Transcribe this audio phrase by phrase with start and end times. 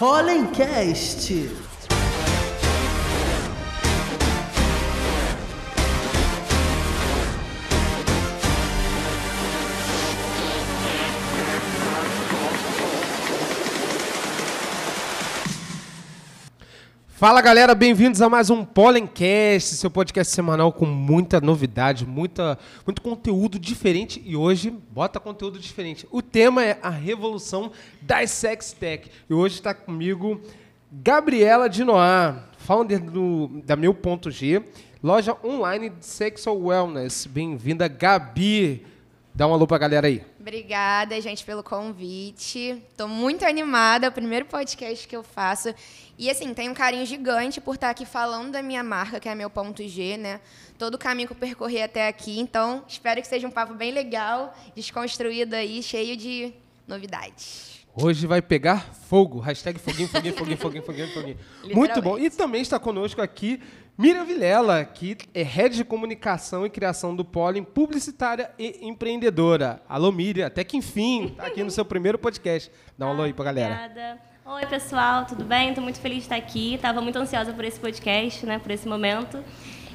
[0.00, 1.26] Rollencast.
[17.18, 23.02] Fala galera, bem-vindos a mais um Pollencast, seu podcast semanal com muita novidade, muita, muito
[23.02, 26.06] conteúdo diferente e hoje bota conteúdo diferente.
[26.12, 30.40] O tema é a revolução das sex tech e hoje está comigo
[30.92, 34.62] Gabriela de Noir, founder do, da Meu Ponto G,
[35.02, 37.26] loja online de sexual wellness.
[37.26, 38.86] Bem-vinda, Gabi.
[39.34, 40.24] Dá um alô pra galera aí.
[40.48, 42.82] Obrigada, gente, pelo convite.
[42.90, 45.74] Estou muito animada, é o primeiro podcast que eu faço.
[46.16, 49.34] E assim, tenho um carinho gigante por estar aqui falando da minha marca, que é
[49.34, 50.40] meu ponto G, né?
[50.78, 52.40] Todo o caminho que eu percorri até aqui.
[52.40, 56.50] Então, espero que seja um papo bem legal, desconstruído aí, cheio de
[56.86, 57.84] novidades.
[57.94, 59.40] Hoje vai pegar fogo.
[59.40, 61.36] Hashtag foguinho, foguinho, foguinho, foguinho, foguinho, foguinho.
[61.76, 62.18] Muito bom.
[62.18, 63.60] E também está conosco aqui
[64.00, 69.82] Miriam Vilela, que é head de comunicação e criação do Pollen, publicitária e empreendedora.
[69.88, 72.70] Alô, Miriam, até que enfim, está aqui no seu primeiro podcast.
[72.96, 73.74] Dá um alô aí pra galera.
[73.74, 74.20] Obrigada.
[74.46, 75.70] Oi, pessoal, tudo bem?
[75.70, 76.74] Estou muito feliz de estar aqui.
[76.74, 79.42] Estava muito ansiosa por esse podcast, né, por esse momento.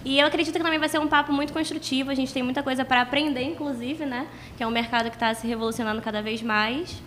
[0.04, 2.12] E eu acredito que também vai ser um papo muito construtivo.
[2.12, 4.28] A gente tem muita coisa para aprender, inclusive, né?
[4.58, 7.02] Que é um mercado que está se revolucionando cada vez mais.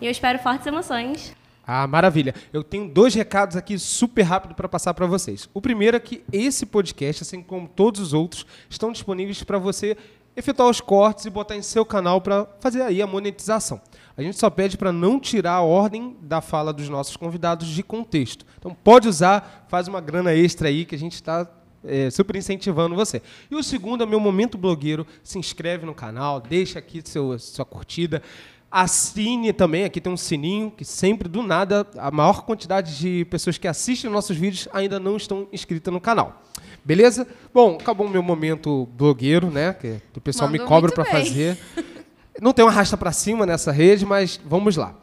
[0.00, 1.34] E eu espero fortes emoções.
[1.66, 2.32] Ah, maravilha.
[2.52, 5.48] Eu tenho dois recados aqui super rápido para passar para vocês.
[5.52, 9.96] O primeiro é que esse podcast, assim como todos os outros, estão disponíveis para você
[10.36, 13.80] efetuar os cortes e botar em seu canal para fazer aí a monetização.
[14.16, 17.82] A gente só pede para não tirar a ordem da fala dos nossos convidados de
[17.82, 18.44] contexto.
[18.58, 21.48] Então pode usar, faz uma grana extra aí que a gente está
[21.84, 23.22] é, super incentivando você.
[23.50, 25.06] E o segundo é meu momento blogueiro.
[25.22, 28.22] Se inscreve no canal, deixa aqui seu, sua curtida.
[28.70, 33.56] Assine também, aqui tem um sininho que sempre, do nada, a maior quantidade de pessoas
[33.56, 36.42] que assistem nossos vídeos ainda não estão inscritas no canal.
[36.84, 37.26] Beleza?
[37.52, 39.72] Bom, acabou o meu momento blogueiro, né?
[39.72, 41.58] Que o pessoal Mandou me cobra para fazer.
[42.40, 44.94] Não tem uma rasta para cima nessa rede, mas vamos lá.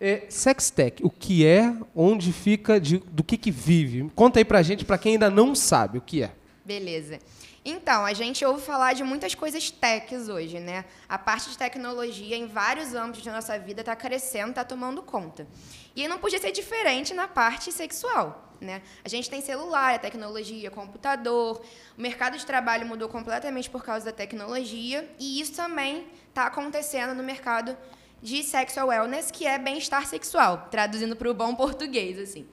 [0.00, 4.10] É, Sextech, o que é, onde fica, de- do que, que vive?
[4.14, 6.32] Conta aí pra gente, para quem ainda não sabe o que é.
[6.64, 7.20] Beleza.
[7.62, 10.86] Então, a gente ouve falar de muitas coisas techs hoje, né?
[11.06, 15.46] A parte de tecnologia em vários âmbitos da nossa vida está crescendo, está tomando conta.
[15.94, 18.80] E não podia ser diferente na parte sexual, né?
[19.04, 21.60] A gente tem celular, a tecnologia, computador.
[21.98, 27.14] O mercado de trabalho mudou completamente por causa da tecnologia e isso também está acontecendo
[27.14, 27.76] no mercado
[28.22, 32.46] de sexual wellness, que é bem-estar sexual, traduzindo para o bom português, assim.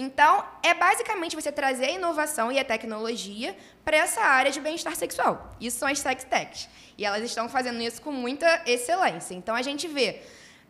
[0.00, 4.94] Então, é basicamente você trazer a inovação e a tecnologia para essa área de bem-estar
[4.94, 5.56] sexual.
[5.60, 6.68] Isso são as sex techs.
[6.96, 9.34] E elas estão fazendo isso com muita excelência.
[9.34, 10.22] Então, a gente vê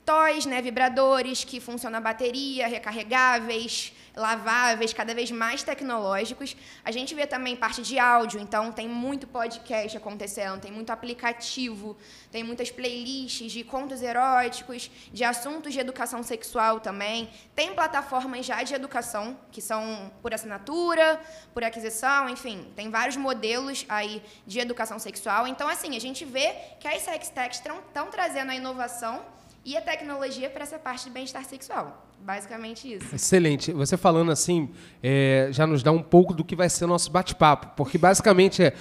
[0.02, 6.56] toys, né, vibradores que funcionam a bateria, recarregáveis, laváveis, cada vez mais tecnológicos.
[6.84, 11.96] A gente vê também parte de áudio, então tem muito podcast acontecendo, tem muito aplicativo,
[12.30, 17.30] tem muitas playlists de contos eróticos, de assuntos de educação sexual também.
[17.54, 21.20] Tem plataformas já de educação, que são por assinatura,
[21.54, 25.46] por aquisição, enfim, tem vários modelos aí de educação sexual.
[25.46, 29.80] Então, assim, a gente vê que as sex techs estão trazendo a inovação e a
[29.80, 32.06] tecnologia para essa parte de bem-estar sexual.
[32.20, 33.14] Basicamente isso.
[33.14, 33.72] Excelente.
[33.72, 34.70] Você falando assim,
[35.02, 38.62] é, já nos dá um pouco do que vai ser o nosso bate-papo, porque basicamente
[38.62, 38.74] é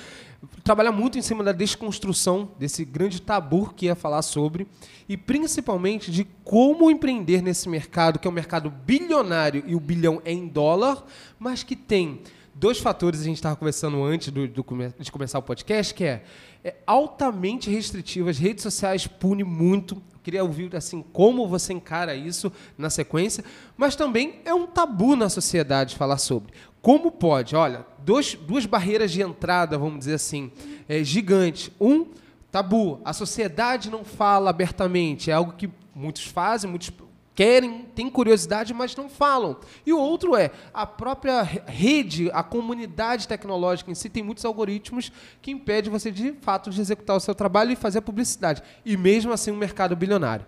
[0.63, 4.67] trabalhar muito em cima da desconstrução desse grande tabu que é falar sobre
[5.09, 10.21] e principalmente de como empreender nesse mercado, que é um mercado bilionário e o bilhão
[10.23, 11.03] é em dólar,
[11.39, 12.21] mas que tem
[12.59, 14.65] dois fatores, a gente estava conversando antes do- do
[14.99, 16.23] de começar o podcast, que é,
[16.63, 20.01] é altamente restritivo, as redes sociais punem muito.
[20.23, 23.43] Queria ouvir assim como você encara isso na sequência,
[23.77, 26.51] mas também é um tabu na sociedade falar sobre.
[26.81, 27.55] Como pode?
[27.55, 30.51] Olha, dois, duas barreiras de entrada, vamos dizer assim,
[30.89, 31.71] é, gigantes.
[31.79, 32.07] Um,
[32.51, 32.99] tabu.
[33.05, 35.29] A sociedade não fala abertamente.
[35.31, 36.91] É algo que muitos fazem, muitos
[37.37, 39.57] querem, têm curiosidade, mas não falam.
[39.85, 44.43] E o outro é a própria re- rede, a comunidade tecnológica em si tem muitos
[44.43, 48.63] algoritmos que impedem você de fato de executar o seu trabalho e fazer a publicidade.
[48.83, 50.47] E mesmo assim um mercado bilionário.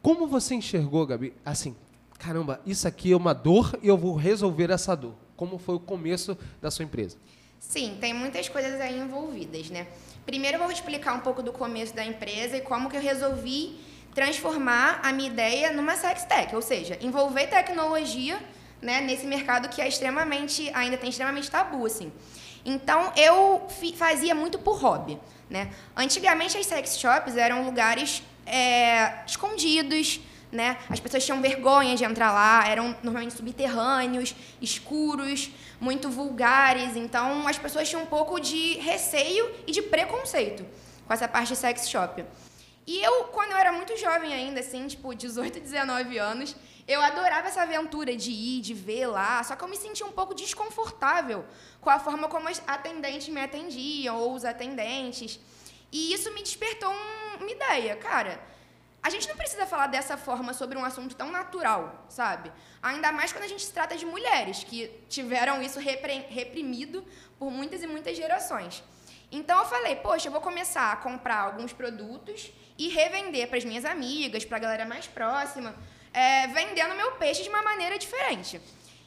[0.00, 1.34] Como você enxergou, Gabi?
[1.44, 1.76] Assim,
[2.18, 5.12] caramba, isso aqui é uma dor e eu vou resolver essa dor.
[5.36, 7.18] Como foi o começo da sua empresa?
[7.58, 9.86] Sim, tem muitas coisas aí envolvidas, né?
[10.24, 13.78] Primeiro eu vou explicar um pouco do começo da empresa e como que eu resolvi
[14.20, 18.38] transformar a minha ideia numa sex tech, ou seja, envolver tecnologia
[18.82, 22.12] né, nesse mercado que é extremamente, ainda tem extremamente tabu, assim.
[22.62, 25.18] Então, eu fazia muito por hobby,
[25.48, 25.70] né?
[25.96, 30.20] Antigamente, as sex shops eram lugares é, escondidos,
[30.52, 30.76] né?
[30.90, 35.50] As pessoas tinham vergonha de entrar lá, eram normalmente subterrâneos, escuros,
[35.80, 36.94] muito vulgares.
[36.94, 40.62] Então, as pessoas tinham um pouco de receio e de preconceito
[41.06, 42.22] com essa parte de sex shop.
[42.92, 46.56] E eu, quando eu era muito jovem ainda, assim, tipo, 18, 19 anos,
[46.88, 50.10] eu adorava essa aventura de ir, de ver lá, só que eu me sentia um
[50.10, 51.44] pouco desconfortável
[51.80, 55.38] com a forma como as atendentes me atendiam, ou os atendentes.
[55.92, 58.32] E isso me despertou um- uma ideia, cara.
[59.00, 62.50] A gente não precisa falar dessa forma sobre um assunto tão natural, sabe?
[62.82, 67.04] Ainda mais quando a gente se trata de mulheres que tiveram isso reprimido
[67.38, 68.82] por muitas e muitas gerações.
[69.32, 73.64] Então eu falei, poxa, eu vou começar a comprar alguns produtos e revender para as
[73.70, 75.74] minhas amigas, para a galera mais próxima,
[76.14, 78.58] é, vendendo meu peixe de uma maneira diferente.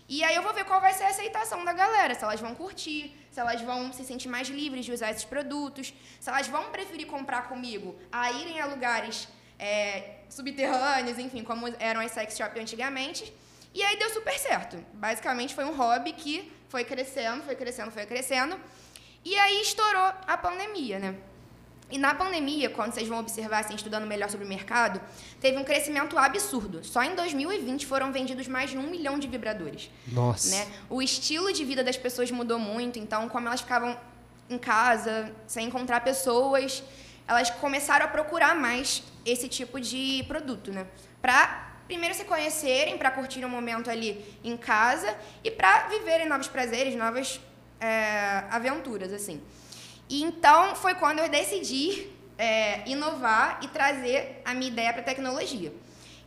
[0.07, 2.53] E aí eu vou ver qual vai ser a aceitação da galera, se elas vão
[2.53, 6.65] curtir, se elas vão se sentir mais livres de usar esses produtos, se elas vão
[6.69, 9.27] preferir comprar comigo a irem a lugares
[9.57, 13.33] é, subterrâneos, enfim, como eram as sex shops antigamente.
[13.73, 14.77] E aí deu super certo.
[14.93, 18.55] Basicamente foi um hobby que foi crescendo, foi crescendo, foi crescendo.
[19.25, 21.15] E aí estourou a pandemia, né?
[21.93, 24.99] E na pandemia, quando vocês vão observar, assim, estudando melhor sobre o mercado,
[25.39, 26.83] teve um crescimento absurdo.
[26.83, 29.91] Só em 2020 foram vendidos mais de um milhão de vibradores.
[30.07, 30.55] Nossa.
[30.55, 30.67] Né?
[30.89, 33.95] O estilo de vida das pessoas mudou muito, então, como elas ficavam
[34.49, 36.81] em casa, sem encontrar pessoas,
[37.27, 40.87] elas começaram a procurar mais esse tipo de produto, né?
[41.21, 46.47] Pra primeiro se conhecerem, para curtir um momento ali em casa e para viverem novos
[46.47, 47.39] prazeres, novas
[47.79, 49.39] é, aventuras, assim.
[50.13, 52.07] E então foi quando eu decidi
[52.37, 55.73] é, inovar e trazer a minha ideia para a tecnologia.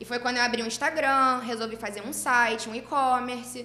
[0.01, 3.65] E foi quando eu abri um Instagram, resolvi fazer um site, um e-commerce.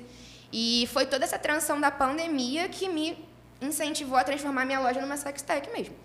[0.53, 3.17] E foi toda essa transição da pandemia que me
[3.59, 5.95] incentivou a transformar minha loja numa sex tech mesmo.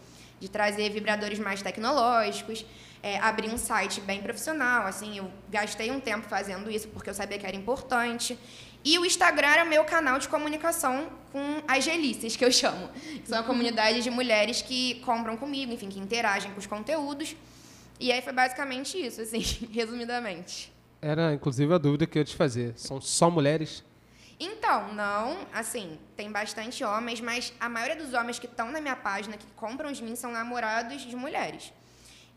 [0.40, 2.64] De trazer vibradores mais tecnológicos,
[3.02, 4.86] é, abrir um site bem profissional.
[4.86, 8.38] Assim, eu gastei um tempo fazendo isso porque eu sabia que era importante.
[8.86, 12.88] E o Instagram era meu canal de comunicação com as gelices, que eu chamo.
[13.20, 17.34] Que São a comunidade de mulheres que compram comigo, enfim, que interagem com os conteúdos.
[17.98, 19.40] E aí foi basicamente isso, assim,
[19.74, 20.72] resumidamente.
[21.02, 22.74] Era, inclusive, a dúvida que eu ia te fazer.
[22.76, 23.82] São só mulheres?
[24.38, 28.94] Então, não, assim, tem bastante homens, mas a maioria dos homens que estão na minha
[28.94, 31.72] página, que compram de mim, são namorados de mulheres.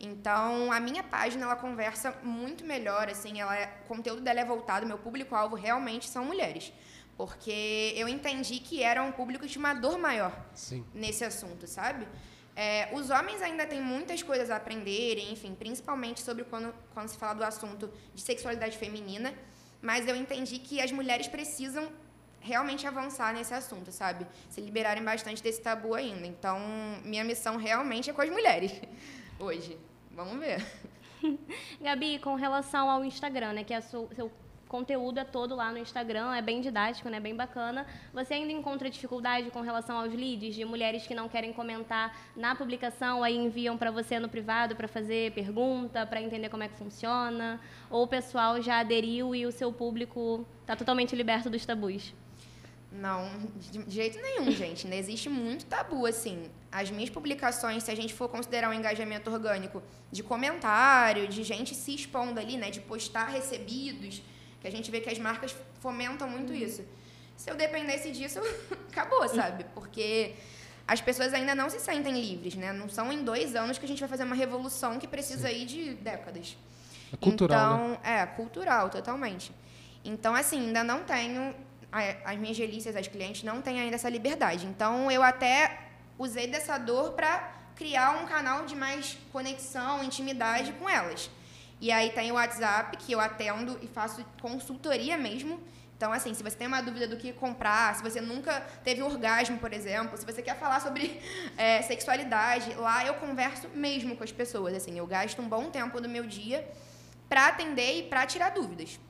[0.00, 4.44] Então, a minha página, ela conversa muito melhor, assim, ela é- o conteúdo dela é
[4.44, 6.72] voltado, meu público-alvo realmente são mulheres.
[7.18, 10.86] Porque eu entendi que era um público de uma dor maior Sim.
[10.94, 12.08] nesse assunto, sabe?
[12.56, 17.18] É, os homens ainda têm muitas coisas a aprenderem, enfim, principalmente sobre quando, quando se
[17.18, 19.34] fala do assunto de sexualidade feminina,
[19.82, 21.92] mas eu entendi que as mulheres precisam
[22.40, 24.26] realmente avançar nesse assunto, sabe?
[24.48, 26.26] Se liberarem bastante desse tabu ainda.
[26.26, 26.58] Então,
[27.04, 28.72] minha missão realmente é com as mulheres
[29.38, 29.78] hoje.
[30.24, 30.64] Vamos ver.
[31.80, 34.30] Gabi, com relação ao Instagram, né, que é seu, seu
[34.68, 37.86] conteúdo é todo lá no Instagram, é bem didático, né, bem bacana.
[38.12, 42.54] Você ainda encontra dificuldade com relação aos leads de mulheres que não querem comentar na
[42.54, 46.76] publicação, aí enviam para você no privado para fazer pergunta, para entender como é que
[46.76, 47.58] funciona?
[47.90, 52.14] Ou o pessoal já aderiu e o seu público está totalmente liberto dos tabus?
[52.92, 53.28] Não,
[53.58, 54.86] de jeito nenhum, gente.
[54.86, 56.50] Ainda existe muito tabu, assim.
[56.72, 61.74] As minhas publicações, se a gente for considerar um engajamento orgânico de comentário, de gente
[61.74, 62.70] se expondo ali, né?
[62.70, 64.22] De postar recebidos,
[64.60, 66.84] que a gente vê que as marcas fomentam muito isso.
[67.36, 68.38] Se eu dependesse disso,
[68.88, 69.64] acabou, sabe?
[69.74, 70.34] Porque
[70.86, 72.72] as pessoas ainda não se sentem livres, né?
[72.72, 75.64] Não são em dois anos que a gente vai fazer uma revolução que precisa aí
[75.64, 76.56] de décadas.
[77.12, 77.98] É cultural, né?
[78.00, 79.52] então, É, cultural, totalmente.
[80.04, 81.54] Então, assim, ainda não tenho.
[82.24, 84.64] As minhas delícias, as clientes, não têm ainda essa liberdade.
[84.64, 85.89] Então, eu até
[86.22, 91.30] usei dessa dor para criar um canal de mais conexão, intimidade com elas.
[91.80, 95.58] E aí tem o WhatsApp, que eu atendo e faço consultoria mesmo.
[95.96, 99.58] Então, assim, se você tem uma dúvida do que comprar, se você nunca teve orgasmo,
[99.58, 101.20] por exemplo, se você quer falar sobre
[101.56, 104.74] é, sexualidade, lá eu converso mesmo com as pessoas.
[104.74, 106.66] Assim, eu gasto um bom tempo do meu dia
[107.30, 109.00] para atender e para tirar dúvidas.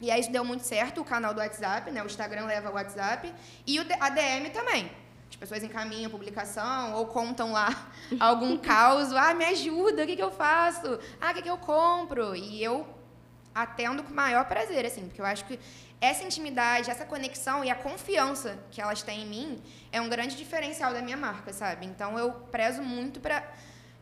[0.00, 2.02] E aí isso deu muito certo, o canal do WhatsApp, né?
[2.02, 3.32] O Instagram leva o WhatsApp
[3.66, 4.90] e o D- a DM também.
[5.30, 9.12] As pessoas encaminham publicação ou contam lá algum caos.
[9.12, 10.98] Ah, me ajuda, o que, que eu faço?
[11.20, 12.34] Ah, o que, que eu compro?
[12.34, 12.86] E eu
[13.54, 15.58] atendo com o maior prazer, assim, porque eu acho que
[16.00, 20.36] essa intimidade, essa conexão e a confiança que elas têm em mim é um grande
[20.36, 21.86] diferencial da minha marca, sabe?
[21.86, 23.44] Então eu prezo muito para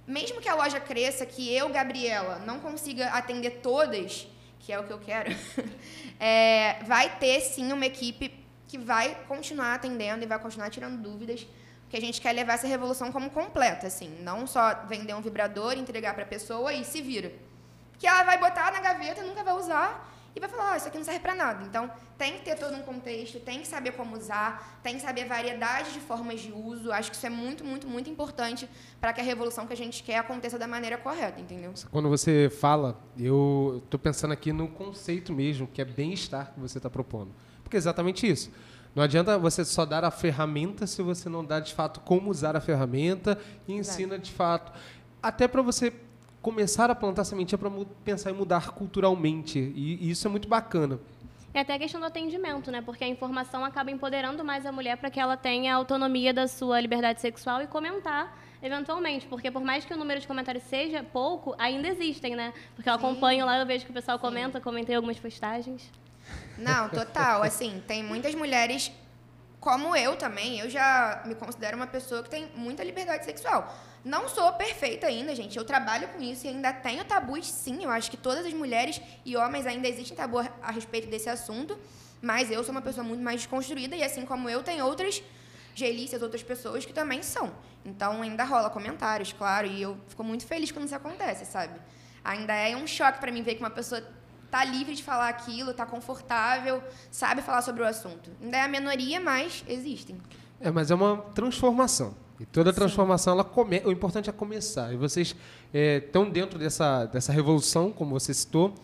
[0.06, 4.26] mesmo que a loja cresça, que eu, Gabriela, não consiga atender todas,
[4.58, 5.30] que é o que eu quero,
[6.18, 8.32] é, vai ter sim uma equipe
[8.68, 11.46] que vai continuar atendendo e vai continuar tirando dúvidas,
[11.82, 15.72] porque a gente quer levar essa revolução como completa, assim, não só vender um vibrador,
[15.72, 17.32] entregar para a pessoa e se vira.
[17.98, 20.98] Que ela vai botar na gaveta, nunca vai usar e vai falar, oh, isso aqui
[20.98, 21.64] não serve para nada.
[21.64, 25.26] Então, tem que ter todo um contexto, tem que saber como usar, tem que saber
[25.26, 26.92] variedade de formas de uso.
[26.92, 28.68] Acho que isso é muito, muito, muito importante
[29.00, 31.72] para que a revolução que a gente quer aconteça da maneira correta, entendeu?
[31.90, 36.78] Quando você fala, eu estou pensando aqui no conceito mesmo, que é bem-estar que você
[36.78, 37.32] está propondo.
[37.68, 38.50] Porque é exatamente isso.
[38.96, 42.56] Não adianta você só dar a ferramenta se você não dá de fato como usar
[42.56, 44.72] a ferramenta e ensina de fato.
[45.22, 45.92] Até para você
[46.40, 47.70] começar a plantar sementinha para
[48.02, 49.58] pensar em mudar culturalmente.
[49.58, 50.98] E, e, isso é muito bacana.
[51.52, 52.80] É até a questão do atendimento, né?
[52.80, 56.80] Porque a informação acaba empoderando mais a mulher para que ela tenha autonomia da sua
[56.80, 61.54] liberdade sexual e comentar eventualmente, porque por mais que o número de comentários seja pouco,
[61.58, 62.54] ainda existem, né?
[62.74, 62.98] Porque eu Sim.
[62.98, 65.90] acompanho lá, eu vejo que o pessoal comenta, comentei algumas postagens.
[66.56, 68.90] Não, total, assim, tem muitas mulheres
[69.60, 73.76] como eu também, eu já me considero uma pessoa que tem muita liberdade sexual.
[74.04, 75.58] Não sou perfeita ainda, gente.
[75.58, 77.82] Eu trabalho com isso e ainda tenho tabus, sim.
[77.82, 81.78] Eu acho que todas as mulheres e homens ainda existem tabu a respeito desse assunto.
[82.22, 85.22] Mas eu sou uma pessoa muito mais desconstruída e, assim como eu, tem outras
[85.74, 87.52] gelícias, outras pessoas que também são.
[87.84, 89.66] Então ainda rola comentários, claro.
[89.66, 91.78] E eu fico muito feliz quando isso acontece, sabe?
[92.24, 94.02] Ainda é um choque para mim ver que uma pessoa
[94.50, 98.30] tá livre de falar aquilo, tá confortável, sabe falar sobre o assunto.
[98.42, 100.16] Ainda é a minoria, mas existem.
[100.60, 102.14] É, mas é uma transformação.
[102.40, 103.82] E toda transformação, ela come...
[103.84, 104.92] o importante é começar.
[104.92, 105.34] E vocês
[105.72, 108.74] estão é, dentro dessa, dessa revolução, como você citou.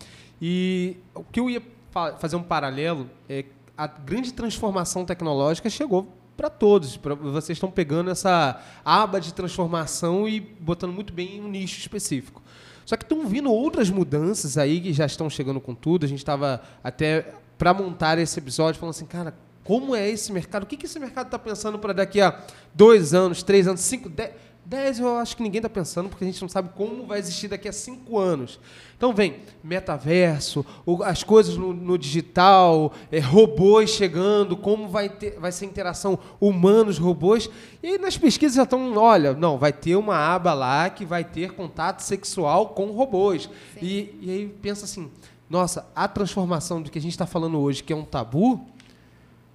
[0.42, 3.44] E o que eu ia fa fazer um paralelo é
[3.76, 6.96] a grande transformação tecnológica chegou para todos.
[6.96, 11.78] Pra, vocês estão pegando essa aba de transformação e botando muito bem em um nicho
[11.78, 12.42] específico.
[12.84, 16.04] Só que estão vindo outras mudanças aí que já estão chegando com tudo.
[16.04, 20.64] A gente estava até para montar esse episódio falando assim, cara, como é esse mercado?
[20.64, 22.42] O que, que esse mercado está pensando para daqui a
[22.74, 24.32] dois anos, três anos, cinco, dez?
[24.66, 27.48] Dez eu acho que ninguém está pensando, porque a gente não sabe como vai existir
[27.48, 28.58] daqui a cinco anos.
[28.96, 30.64] Então vem metaverso,
[31.04, 36.18] as coisas no, no digital, é, robôs chegando, como vai, ter, vai ser a interação
[36.40, 37.50] humanos-robôs.
[37.82, 41.24] E aí nas pesquisas já estão, olha, não, vai ter uma aba lá que vai
[41.24, 43.50] ter contato sexual com robôs.
[43.82, 45.10] E, e aí pensa assim,
[45.50, 48.66] nossa, a transformação do que a gente está falando hoje, que é um tabu,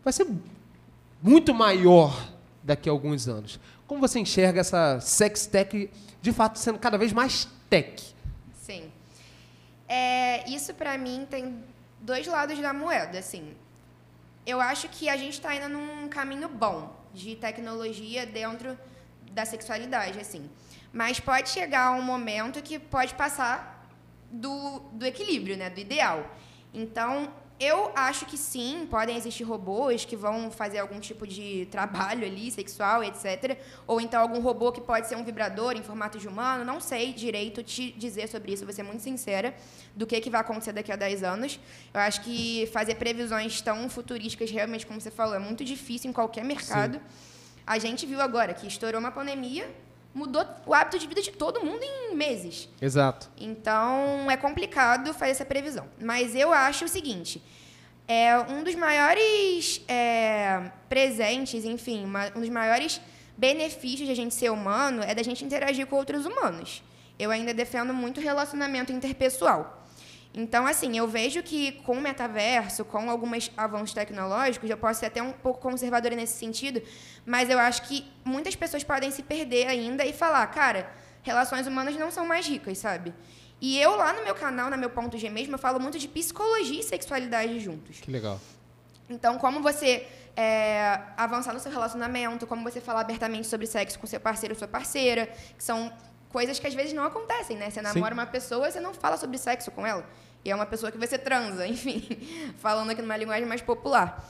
[0.04, 0.28] vai ser
[1.22, 2.16] muito maior
[2.64, 3.60] daqui a alguns anos.
[3.90, 5.90] Como você enxerga essa sex tech
[6.22, 8.14] de fato sendo cada vez mais tech?
[8.54, 8.92] Sim.
[9.88, 11.64] É, isso para mim tem
[12.00, 13.56] dois lados da moeda, assim.
[14.46, 18.78] Eu acho que a gente está indo num caminho bom de tecnologia dentro
[19.32, 20.48] da sexualidade, assim.
[20.94, 23.90] Mas pode chegar um momento que pode passar
[24.30, 26.30] do, do equilíbrio, né, do ideal.
[26.72, 32.26] Então, eu acho que sim, podem existir robôs que vão fazer algum tipo de trabalho
[32.26, 33.58] ali, sexual, etc.
[33.86, 36.64] Ou então algum robô que pode ser um vibrador em formato de humano.
[36.64, 39.54] Não sei direito te dizer sobre isso, vou ser muito sincera,
[39.94, 41.60] do que, que vai acontecer daqui a 10 anos.
[41.94, 46.14] Eu acho que fazer previsões tão futurísticas, realmente, como você falou, é muito difícil em
[46.14, 46.94] qualquer mercado.
[46.94, 47.02] Sim.
[47.68, 49.70] A gente viu agora que estourou uma pandemia,
[50.14, 52.68] mudou o hábito de vida de todo mundo em meses.
[52.82, 53.30] Exato.
[53.38, 55.88] Então é complicado fazer essa previsão.
[56.02, 57.42] Mas eu acho o seguinte:
[58.08, 63.00] é um dos maiores é, presentes, enfim, uma, um dos maiores
[63.38, 66.84] benefícios de a gente ser humano é da gente interagir com outros humanos.
[67.18, 69.79] Eu ainda defendo muito relacionamento interpessoal.
[70.40, 75.08] Então, assim, eu vejo que com o metaverso, com alguns avanços tecnológicos, eu posso ser
[75.08, 76.82] até um pouco conservadora nesse sentido,
[77.26, 80.90] mas eu acho que muitas pessoas podem se perder ainda e falar, cara,
[81.24, 83.14] relações humanas não são mais ricas, sabe?
[83.60, 86.08] E eu lá no meu canal, na meu ponto G mesmo, eu falo muito de
[86.08, 88.00] psicologia e sexualidade juntos.
[88.00, 88.40] Que legal.
[89.10, 94.08] Então, como você é, avançar no seu relacionamento, como você falar abertamente sobre sexo com
[94.08, 95.28] seu parceiro ou sua parceira,
[95.58, 95.92] que são
[96.30, 97.70] coisas que às vezes não acontecem, né?
[97.70, 98.22] Você namora Sim.
[98.22, 100.06] uma pessoa e você não fala sobre sexo com ela.
[100.44, 102.08] E é uma pessoa que você transa, enfim,
[102.58, 104.24] falando aqui numa linguagem mais popular.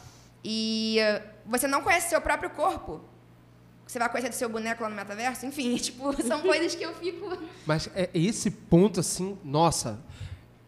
[0.43, 3.01] E uh, você não conhece seu próprio corpo.
[3.85, 5.45] Você vai conhecer do seu boneco lá no metaverso?
[5.45, 7.37] Enfim, tipo, são coisas que eu fico.
[7.65, 9.99] Mas é esse ponto, assim, nossa.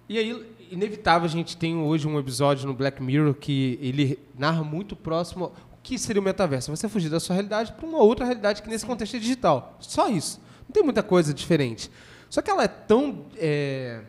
[0.09, 4.63] E aí, inevitável, a gente tem hoje um episódio no Black Mirror que ele narra
[4.63, 6.75] muito próximo o que seria o metaverso.
[6.75, 9.77] Você fugir da sua realidade para uma outra realidade que nesse contexto é digital.
[9.79, 10.41] Só isso.
[10.67, 11.91] Não tem muita coisa diferente.
[12.29, 14.01] Só que ela é tão é,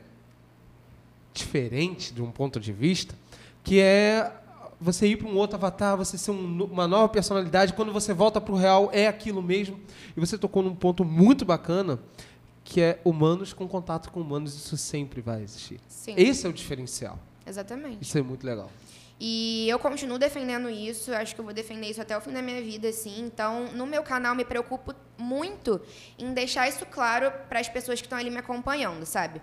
[1.32, 3.14] diferente de um ponto de vista
[3.64, 4.32] que é
[4.80, 7.72] você ir para um outro avatar, você ser um, uma nova personalidade.
[7.72, 9.78] Quando você volta para o real, é aquilo mesmo.
[10.16, 12.00] E você tocou num ponto muito bacana,
[12.64, 15.80] que é humanos com contato com humanos, isso sempre vai existir.
[15.86, 16.14] Sim.
[16.16, 17.18] Esse é o diferencial.
[17.46, 18.02] Exatamente.
[18.02, 18.70] Isso é muito legal.
[19.20, 22.42] E eu continuo defendendo isso, acho que eu vou defender isso até o fim da
[22.42, 23.20] minha vida, assim.
[23.20, 25.80] Então, no meu canal, me preocupo muito
[26.18, 29.40] em deixar isso claro para as pessoas que estão ali me acompanhando, sabe?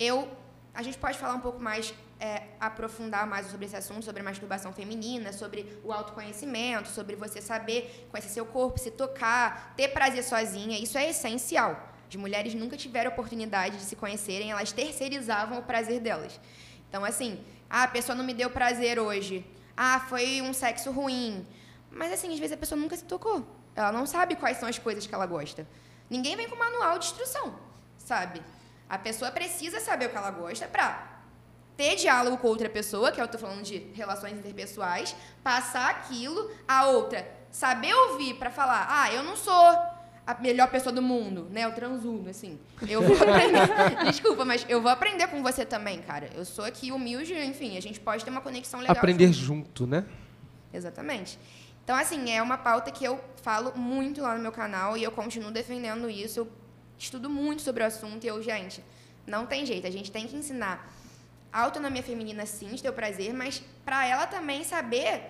[0.00, 0.28] Eu,
[0.74, 4.24] a gente pode falar um pouco mais, é, aprofundar mais sobre esse assunto, sobre a
[4.24, 10.24] masturbação feminina, sobre o autoconhecimento, sobre você saber conhecer seu corpo, se tocar, ter prazer
[10.24, 10.76] sozinha.
[10.78, 11.90] Isso é essencial.
[12.08, 16.40] As mulheres nunca tiveram oportunidade de se conhecerem, elas terceirizavam o prazer delas.
[16.88, 17.40] Então, assim,
[17.70, 19.46] ah, a pessoa não me deu prazer hoje.
[19.76, 21.46] Ah, foi um sexo ruim.
[21.90, 23.46] Mas, assim, às vezes a pessoa nunca se tocou.
[23.76, 25.66] Ela não sabe quais são as coisas que ela gosta.
[26.10, 27.58] Ninguém vem com manual de instrução,
[27.96, 28.42] sabe?
[28.88, 31.12] A pessoa precisa saber o que ela gosta pra
[31.76, 36.86] ter diálogo com outra pessoa, que eu tô falando de relações interpessoais, passar aquilo, a
[36.86, 39.54] outra saber ouvir pra falar, ah, eu não sou
[40.26, 41.64] a melhor pessoa do mundo, né?
[41.64, 42.58] Eu transudo, assim.
[42.88, 44.04] Eu vou aprender.
[44.10, 46.28] Desculpa, mas eu vou aprender com você também, cara.
[46.34, 48.96] Eu sou aqui humilde, enfim, a gente pode ter uma conexão legal.
[48.96, 49.68] Aprender junto.
[49.68, 50.04] junto, né?
[50.72, 51.38] Exatamente.
[51.84, 55.12] Então, assim, é uma pauta que eu falo muito lá no meu canal e eu
[55.12, 56.40] continuo defendendo isso.
[56.40, 56.48] Eu
[56.98, 58.82] estudo muito sobre o assunto e eu, gente,
[59.26, 59.86] não tem jeito.
[59.86, 60.90] A gente tem que ensinar
[61.52, 65.22] a autonomia feminina, sim, de ter o prazer, mas para ela também saber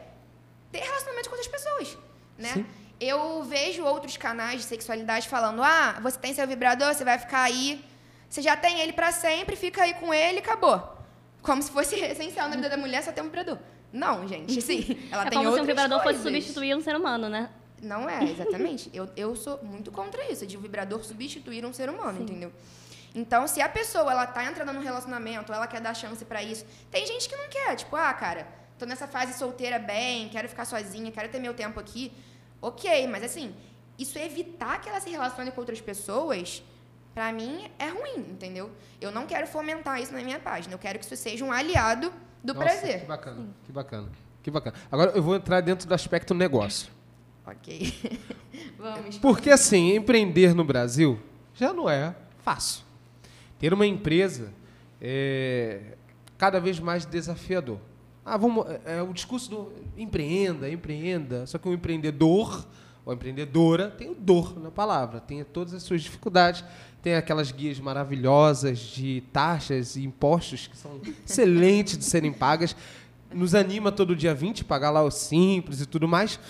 [0.73, 1.99] ter relacionamento com outras pessoas,
[2.38, 2.52] né?
[2.54, 2.66] Sim.
[3.00, 7.42] Eu vejo outros canais de sexualidade falando: ah, você tem seu vibrador, você vai ficar
[7.42, 7.85] aí,
[8.28, 10.97] você já tem ele para sempre, fica aí com ele e acabou.
[11.42, 13.59] Como se fosse essencial na vida da mulher só ter um vibrador.
[13.92, 14.99] Não, gente, sim.
[15.11, 16.23] Ela é tem como se um vibrador fosse coisas.
[16.23, 17.50] substituir um ser humano, né?
[17.84, 18.90] Não é, exatamente.
[18.92, 22.52] eu, eu sou muito contra isso, de o vibrador substituir um ser humano, entendeu?
[23.14, 26.66] Então, se a pessoa ela tá entrando num relacionamento, ela quer dar chance pra isso.
[26.90, 30.64] Tem gente que não quer, tipo, ah, cara, tô nessa fase solteira bem, quero ficar
[30.64, 32.12] sozinha, quero ter meu tempo aqui.
[32.60, 33.54] OK, mas assim,
[33.96, 36.62] isso evitar que ela se relacione com outras pessoas,
[37.14, 38.70] pra mim é ruim, entendeu?
[39.00, 40.74] Eu não quero fomentar isso na minha página.
[40.74, 42.12] Eu quero que isso seja um aliado
[42.42, 43.00] do Nossa, prazer.
[43.00, 44.08] Que bacana, que bacana,
[44.42, 44.76] que bacana.
[44.90, 46.90] Agora eu vou entrar dentro do aspecto negócio.
[47.46, 47.92] OK.
[48.78, 49.18] Vamos.
[49.18, 51.18] Porque assim, empreender no Brasil
[51.54, 52.85] já não é fácil.
[53.59, 54.52] Ter uma empresa
[55.00, 55.96] é
[56.37, 57.78] cada vez mais desafiador.
[58.24, 61.46] Ah, vamos, é, é o discurso do empreenda, empreenda.
[61.46, 62.66] Só que o empreendedor
[63.04, 66.64] ou empreendedora tem o dor na palavra, tem todas as suas dificuldades,
[67.02, 72.74] tem aquelas guias maravilhosas de taxas e impostos que são excelentes de serem pagas.
[73.33, 76.40] Nos anima todo dia 20 pagar lá o simples e tudo mais.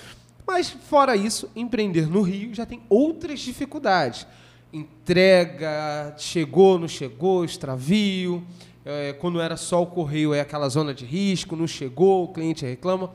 [0.46, 4.26] Mas, fora isso, empreender no Rio já tem outras dificuldades.
[4.72, 8.44] Entrega, chegou, não chegou, extravio.
[8.84, 12.66] é, quando era só o correio, é aquela zona de risco, não chegou, o cliente
[12.66, 13.10] reclama.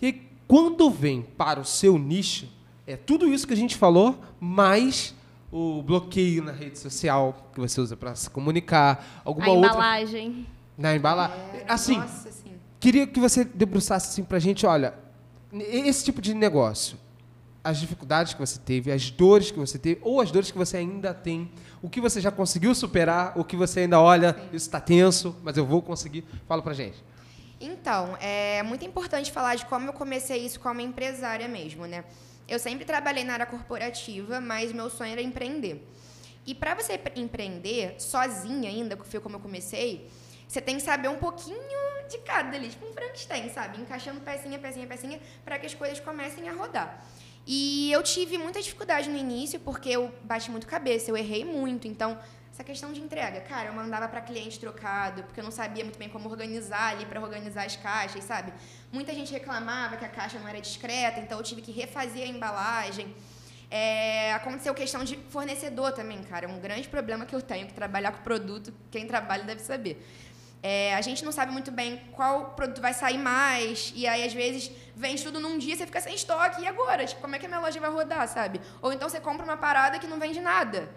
[0.00, 2.48] E aí, quando vem para o seu nicho,
[2.86, 5.14] é tudo isso que a gente falou, mais
[5.50, 10.46] o bloqueio na rede social que você usa para se comunicar, alguma a outra embalagem.
[10.78, 11.36] na embalagem.
[11.68, 12.32] Assim, Nossa.
[12.80, 14.94] Queria que você debruçasse assim pra gente, olha,
[15.60, 16.96] esse tipo de negócio,
[17.64, 20.78] as dificuldades que você teve, as dores que você teve, ou as dores que você
[20.78, 24.80] ainda tem, o que você já conseguiu superar, o que você ainda olha, isso está
[24.80, 26.24] tenso, mas eu vou conseguir.
[26.48, 27.02] Fala pra gente.
[27.60, 32.04] Então, é muito importante falar de como eu comecei isso como empresária mesmo, né?
[32.48, 35.86] Eu sempre trabalhei na área corporativa, mas meu sonho era empreender.
[36.44, 40.08] E para você empre- empreender sozinha ainda, que foi como eu comecei,
[40.48, 41.56] você tem que saber um pouquinho
[42.08, 43.80] de cada ali, tipo um Frankenstein, sabe?
[43.80, 47.04] Encaixando pecinha, pecinha, pecinha, para que as coisas comecem a rodar.
[47.46, 51.88] E eu tive muita dificuldade no início, porque eu bati muito cabeça, eu errei muito.
[51.88, 52.18] Então,
[52.52, 55.98] essa questão de entrega, cara, eu mandava para cliente trocado, porque eu não sabia muito
[55.98, 58.52] bem como organizar ali para organizar as caixas, sabe?
[58.92, 62.26] Muita gente reclamava que a caixa não era discreta, então eu tive que refazer a
[62.26, 63.14] embalagem.
[63.70, 66.44] É, aconteceu questão de fornecedor também, cara.
[66.44, 70.06] É um grande problema que eu tenho, que trabalhar com produto, quem trabalha deve saber.
[70.62, 74.32] É, a gente não sabe muito bem qual produto vai sair mais, e aí às
[74.32, 77.04] vezes vende tudo num dia, você fica sem estoque, e agora?
[77.04, 78.60] Tipo, como é que a minha loja vai rodar, sabe?
[78.80, 80.88] Ou então você compra uma parada que não vende nada.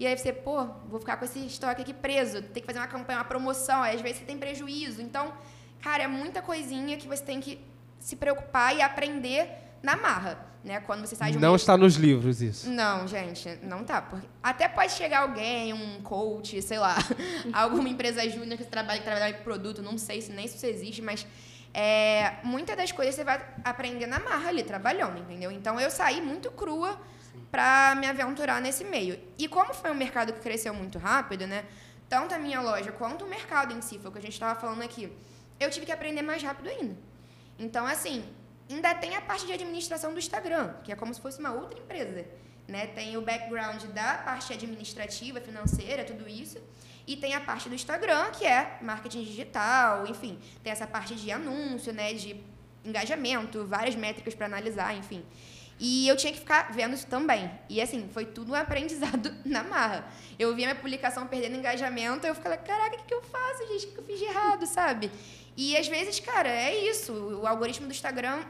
[0.00, 2.88] E aí você, pô, vou ficar com esse estoque aqui preso, tem que fazer uma
[2.88, 5.00] campanha, uma promoção, aí às vezes você tem prejuízo.
[5.00, 5.32] Então,
[5.80, 7.60] cara, é muita coisinha que você tem que
[8.00, 9.48] se preocupar e aprender
[9.82, 10.80] na marra, né?
[10.80, 12.70] Quando você sai de um Não está nos livros isso.
[12.70, 14.00] não, gente, não tá.
[14.00, 16.96] Porque até pode chegar alguém, um coach, sei lá,
[17.52, 20.66] alguma empresa júnior que trabalha, que trabalha com produto, não sei se nem se isso
[20.66, 21.26] existe, mas
[21.74, 25.50] é, muitas das coisas você vai aprender na marra ali, trabalhando, entendeu?
[25.50, 26.98] Então eu saí muito crua
[27.50, 29.18] para me aventurar nesse meio.
[29.38, 31.64] E como foi um mercado que cresceu muito rápido, né?
[32.08, 34.58] Tanto a minha loja quanto o mercado em si, foi o que a gente estava
[34.58, 35.10] falando aqui,
[35.58, 36.96] eu tive que aprender mais rápido ainda.
[37.58, 38.24] Então, assim,
[38.72, 41.78] ainda tem a parte de administração do Instagram, que é como se fosse uma outra
[41.78, 42.26] empresa.
[42.68, 42.86] né?
[42.86, 46.58] Tem o background da parte administrativa, financeira, tudo isso.
[47.06, 51.32] E tem a parte do Instagram, que é marketing digital, enfim, tem essa parte de
[51.32, 52.40] anúncio, né, de
[52.84, 55.24] engajamento, várias métricas para analisar, enfim.
[55.80, 57.50] E eu tinha que ficar vendo isso também.
[57.68, 60.06] E assim, foi tudo um aprendizado na marra.
[60.38, 63.86] Eu via minha publicação perdendo engajamento, eu ficava, caraca, o que, que eu faço, gente?
[63.86, 65.10] O que eu fiz de errado, sabe?
[65.56, 67.12] E às vezes, cara, é isso.
[67.12, 68.44] O algoritmo do Instagram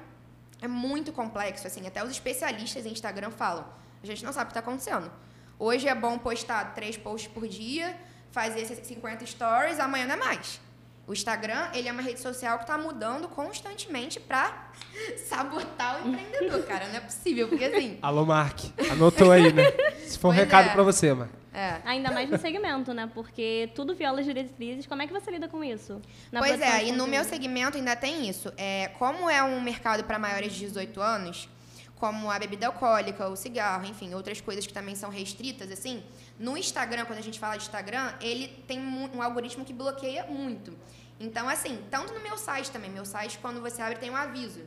[0.62, 1.86] é muito complexo, assim.
[1.86, 3.66] Até os especialistas em Instagram falam.
[4.02, 5.10] A gente não sabe o que está acontecendo.
[5.58, 7.96] Hoje é bom postar três posts por dia,
[8.30, 10.60] fazer esses 50 stories, amanhã não é mais.
[11.06, 14.70] O Instagram, ele é uma rede social que está mudando constantemente para
[15.28, 16.88] sabotar o empreendedor, cara.
[16.88, 17.98] Não é possível, porque assim...
[18.00, 18.60] Alô, Mark.
[18.90, 19.64] Anotou aí, né?
[20.06, 20.72] Se for um Pois recado é.
[20.72, 21.30] para você, Mark.
[21.52, 21.80] É.
[21.84, 23.10] Ainda mais no segmento, né?
[23.12, 24.86] Porque tudo viola as diretrizes.
[24.86, 26.00] Como é que você lida com isso?
[26.30, 28.52] Na pois é, de e no meu segmento ainda tem isso.
[28.56, 31.48] É, como é um mercado para maiores de 18 anos,
[31.96, 36.02] como a bebida alcoólica, o cigarro, enfim, outras coisas que também são restritas, assim,
[36.38, 40.76] no Instagram, quando a gente fala de Instagram, ele tem um algoritmo que bloqueia muito.
[41.20, 44.60] Então, assim, tanto no meu site também, meu site, quando você abre, tem um aviso.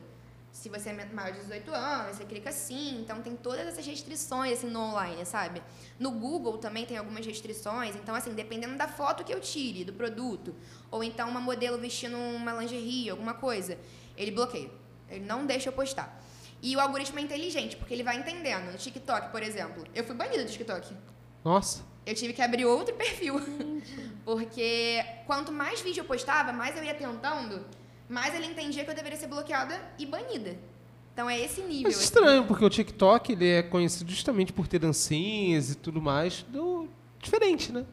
[0.50, 3.00] Se você é maior de 18 anos, você clica sim.
[3.02, 5.62] Então, tem todas essas restrições, assim, no online, sabe?
[5.98, 7.94] No Google também tem algumas restrições.
[7.94, 10.54] Então, assim, dependendo da foto que eu tire, do produto,
[10.90, 13.78] ou então uma modelo vestindo uma lingerie, alguma coisa,
[14.16, 14.70] ele bloqueia.
[15.10, 16.18] Ele não deixa eu postar.
[16.62, 18.72] E o algoritmo é inteligente, porque ele vai entendendo.
[18.72, 20.96] No TikTok, por exemplo, eu fui banida do TikTok.
[21.46, 21.84] Nossa.
[22.04, 23.40] Eu tive que abrir outro perfil.
[24.26, 27.64] Porque quanto mais vídeo eu postava, mais eu ia tentando,
[28.08, 30.58] mais ele entendia que eu deveria ser bloqueada e banida.
[31.12, 31.84] Então é esse nível.
[31.84, 32.04] Mas assim.
[32.04, 36.44] estranho, porque o TikTok ele é conhecido justamente por ter dancinhas e tudo mais.
[36.48, 36.88] Do...
[37.20, 37.86] Diferente, né?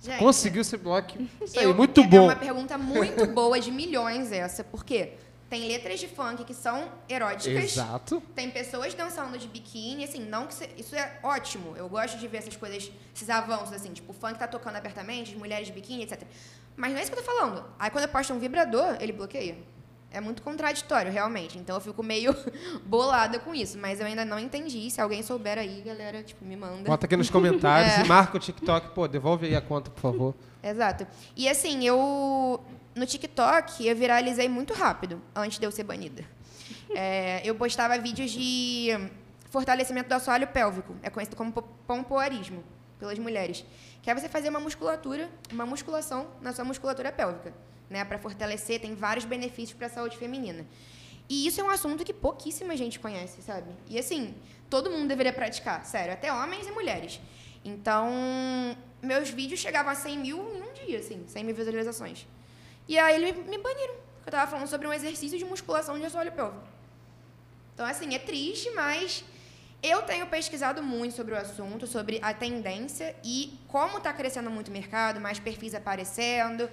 [0.00, 1.18] Gente, Conseguiu esse bloco.
[1.44, 2.16] Isso aí, muito é, bom.
[2.16, 4.64] É uma pergunta muito boa, de milhões essa.
[4.64, 5.12] Por quê?
[5.54, 7.62] Tem letras de funk que são eróticas.
[7.62, 8.20] Exato.
[8.34, 11.76] Tem pessoas dançando de biquíni, assim, não que se- isso é ótimo.
[11.76, 15.30] Eu gosto de ver essas coisas, esses avanços, assim, tipo, o funk tá tocando abertamente,
[15.32, 16.22] as mulheres de biquíni, etc.
[16.76, 17.64] Mas não é isso que eu tô falando.
[17.78, 19.56] Aí quando eu posto um vibrador, ele bloqueia.
[20.10, 21.56] É muito contraditório, realmente.
[21.56, 22.34] Então eu fico meio
[22.84, 23.78] bolada com isso.
[23.78, 24.90] Mas eu ainda não entendi.
[24.90, 26.82] Se alguém souber aí, galera, tipo, me manda.
[26.82, 28.00] Bota aqui nos comentários É.
[28.04, 28.88] e marca o TikTok.
[28.92, 30.34] Pô, devolve aí a conta, por favor.
[30.60, 31.06] Exato.
[31.36, 32.60] E assim, eu.
[32.94, 36.24] No TikTok, eu viralizei muito rápido, antes de eu ser banida.
[36.96, 38.88] É, eu postava vídeos de
[39.50, 40.94] fortalecimento do assoalho pélvico.
[41.02, 42.62] É conhecido como po- pompoarismo
[43.00, 43.64] pelas mulheres.
[44.02, 47.52] Que é você fazer uma musculatura, uma musculação na sua musculatura pélvica.
[47.90, 50.64] Né, para fortalecer, tem vários benefícios para a saúde feminina.
[51.28, 53.70] E isso é um assunto que pouquíssima gente conhece, sabe?
[53.88, 54.34] E assim,
[54.70, 57.20] todo mundo deveria praticar, sério, até homens e mulheres.
[57.64, 58.10] Então,
[59.02, 62.26] meus vídeos chegavam a 100 mil em um dia, assim, 100 mil visualizações.
[62.88, 63.94] E aí eles me baniram,
[64.26, 66.66] eu tava falando sobre um exercício de musculação de assoalho pélvico.
[67.74, 69.24] Então, assim, é triste, mas
[69.82, 74.68] eu tenho pesquisado muito sobre o assunto, sobre a tendência e como está crescendo muito
[74.68, 76.70] o mercado, mais perfis aparecendo.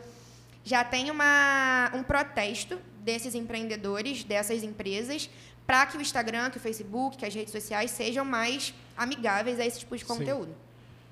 [0.64, 5.30] Já tem uma, um protesto desses empreendedores, dessas empresas,
[5.66, 9.66] para que o Instagram, que o Facebook, que as redes sociais sejam mais amigáveis a
[9.66, 10.06] esse tipo de
[10.48, 10.56] Sim.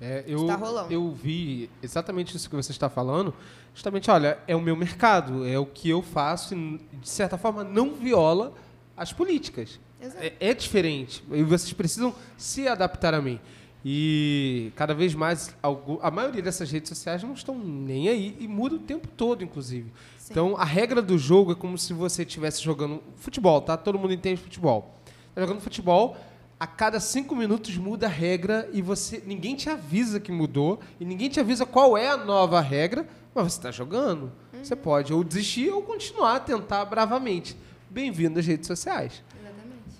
[0.00, 0.92] É, eu, Tá rolando.
[0.92, 3.34] eu vi exatamente isso que você está falando.
[3.74, 7.62] Justamente, olha, é o meu mercado, é o que eu faço e, de certa forma,
[7.62, 8.52] não viola
[8.96, 9.78] as políticas.
[10.18, 11.22] É, é diferente.
[11.30, 13.38] E vocês precisam se adaptar a mim.
[13.84, 15.54] E cada vez mais,
[16.02, 19.90] a maioria dessas redes sociais não estão nem aí e muda o tempo todo, inclusive.
[20.18, 20.32] Sim.
[20.32, 23.76] Então, a regra do jogo é como se você estivesse jogando futebol, tá?
[23.76, 24.94] Todo mundo entende futebol.
[25.34, 26.16] Tá jogando futebol,
[26.60, 31.06] a cada cinco minutos muda a regra e você ninguém te avisa que mudou e
[31.06, 34.30] ninguém te avisa qual é a nova regra, mas você está jogando.
[34.62, 37.56] Você pode ou desistir ou continuar a tentar bravamente.
[37.88, 39.22] Bem-vindo às redes sociais.
[39.40, 39.96] Exatamente.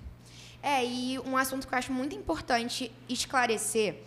[0.63, 4.03] É, e um assunto que eu acho muito importante esclarecer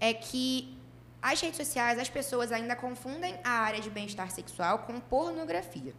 [0.00, 0.74] é que
[1.20, 5.92] as redes sociais, as pessoas ainda confundem a área de bem-estar sexual com pornografia.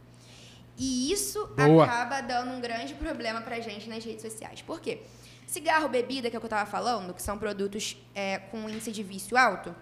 [0.75, 1.83] E isso Boa.
[1.83, 4.63] acaba dando um grande problema pra gente nas redes sociais.
[4.63, 5.03] Por quê?
[5.49, 8.91] Cigarro, bebida, que é o que eu estava falando, que são produtos é, com índice
[8.91, 9.75] de vício alto,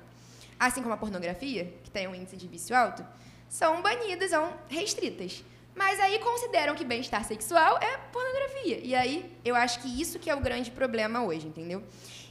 [0.58, 3.06] assim como a pornografia, que tem um índice de vício alto,
[3.50, 5.44] são banidas, são restritas.
[5.76, 8.80] Mas aí consideram que bem-estar sexual é pornografia.
[8.82, 11.84] E aí eu acho que isso que é o grande problema hoje, entendeu?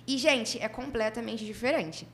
[0.06, 2.08] E, gente, é completamente diferente.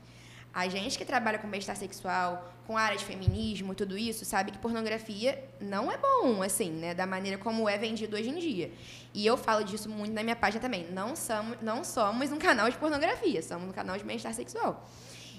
[0.54, 4.58] A gente que trabalha com bem-estar sexual, com área de feminismo, tudo isso, sabe que
[4.58, 6.92] pornografia não é bom, assim, né?
[6.92, 8.70] Da maneira como é vendido hoje em dia.
[9.14, 10.86] E eu falo disso muito na minha página também.
[10.90, 14.86] Não somos, não somos um canal de pornografia, somos um canal de bem-estar sexual.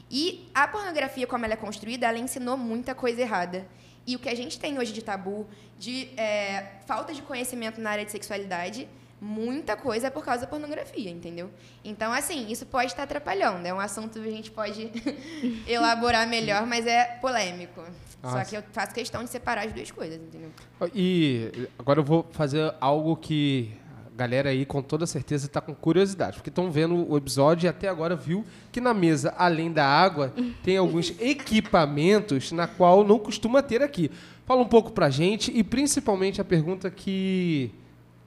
[0.09, 3.67] E a pornografia, como ela é construída, ela ensinou muita coisa errada.
[4.05, 5.47] E o que a gente tem hoje de tabu,
[5.77, 8.87] de é, falta de conhecimento na área de sexualidade,
[9.23, 11.49] muita coisa é por causa da pornografia, entendeu?
[11.83, 13.65] Então, assim, isso pode estar atrapalhando.
[13.65, 14.91] É um assunto que a gente pode
[15.65, 17.81] elaborar melhor, mas é polêmico.
[18.21, 18.45] Só Nossa.
[18.45, 20.51] que eu faço questão de separar as duas coisas, entendeu?
[20.93, 23.73] E agora eu vou fazer algo que
[24.13, 27.69] a galera aí com toda certeza está com curiosidade, porque estão vendo o episódio e
[27.69, 30.33] até agora viu que na mesa, além da água,
[30.63, 34.11] tem alguns equipamentos na qual não costuma ter aqui.
[34.45, 37.73] Fala um pouco pra gente e principalmente a pergunta que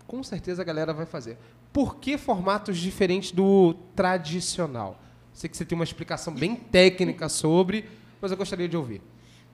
[0.07, 1.39] com certeza a galera vai fazer.
[1.73, 5.01] Por que formatos diferentes do tradicional?
[5.33, 7.89] Sei que você tem uma explicação bem técnica sobre,
[8.21, 9.03] mas eu gostaria de ouvir.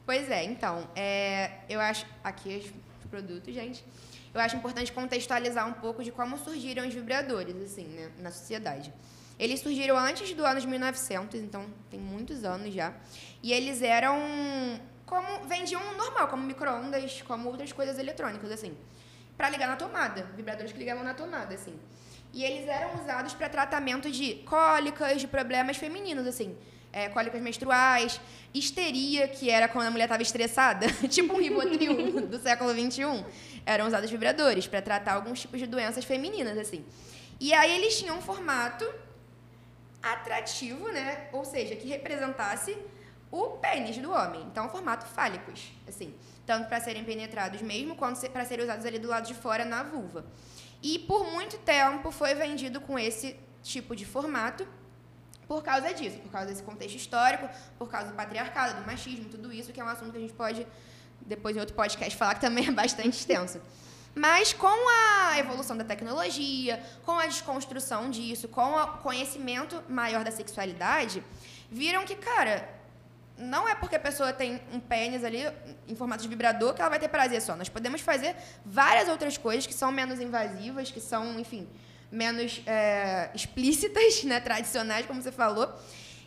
[0.07, 2.07] Pois é, então, é, eu acho.
[2.23, 3.85] Aqui os produtos, gente.
[4.35, 8.93] Eu acho importante contextualizar um pouco de como surgiram os vibradores, assim, né, na sociedade.
[9.39, 12.95] Eles surgiram antes do ano de 1900, então tem muitos anos já.
[13.43, 14.17] E eles eram
[15.05, 15.47] como.
[15.47, 18.75] vendiam normal, como micro-ondas, como outras coisas eletrônicas, assim.
[19.43, 20.25] Para ligar na tomada.
[20.37, 21.77] Vibradores que ligavam na tomada, assim.
[22.33, 26.57] E eles eram usados para tratamento de cólicas, de problemas femininos, assim.
[26.93, 28.21] É, cólicas menstruais,
[28.55, 33.25] histeria, que era quando a mulher estava estressada, tipo um Rivotril do século XXI.
[33.67, 36.85] Eram usados vibradores para tratar alguns tipos de doenças femininas, assim.
[37.41, 38.89] E aí eles tinham um formato
[40.01, 41.27] atrativo, né?
[41.33, 42.79] Ou seja, que representasse
[43.29, 44.43] o pênis do homem.
[44.43, 46.15] Então, formato fálicos, assim.
[46.45, 49.83] Tanto para serem penetrados mesmo, quanto para serem usados ali do lado de fora na
[49.83, 50.25] vulva.
[50.83, 54.67] E por muito tempo foi vendido com esse tipo de formato
[55.47, 59.53] por causa disso, por causa desse contexto histórico, por causa do patriarcado, do machismo, tudo
[59.53, 60.67] isso, que é um assunto que a gente pode,
[61.21, 63.61] depois em outro podcast, falar que também é bastante extenso.
[64.15, 70.31] Mas com a evolução da tecnologia, com a desconstrução disso, com o conhecimento maior da
[70.31, 71.23] sexualidade,
[71.71, 72.69] viram que, cara,
[73.37, 75.41] não é porque a pessoa tem um pênis ali
[75.89, 77.57] em formato de vibrador que ela vai ter prazer só.
[77.57, 81.69] Nós podemos fazer várias outras coisas que são menos invasivas, que são, enfim,
[82.11, 85.73] menos é, explícitas, né, tradicionais, como você falou.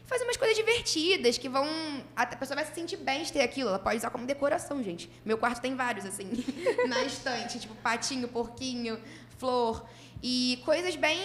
[0.06, 1.68] Fazer umas coisas divertidas que vão.
[2.16, 3.70] A pessoa vai se sentir bem de ter aquilo.
[3.70, 5.10] Ela pode usar como decoração, gente.
[5.24, 6.30] Meu quarto tem vários, assim,
[6.88, 7.60] na estante.
[7.60, 9.02] Tipo, patinho, porquinho,
[9.38, 9.88] flor.
[10.22, 11.20] E coisas bem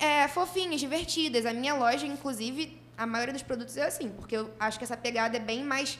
[0.00, 1.44] é, fofinhas, divertidas.
[1.44, 4.96] A minha loja, inclusive, a maioria dos produtos é assim, porque eu acho que essa
[4.96, 5.98] pegada é bem mais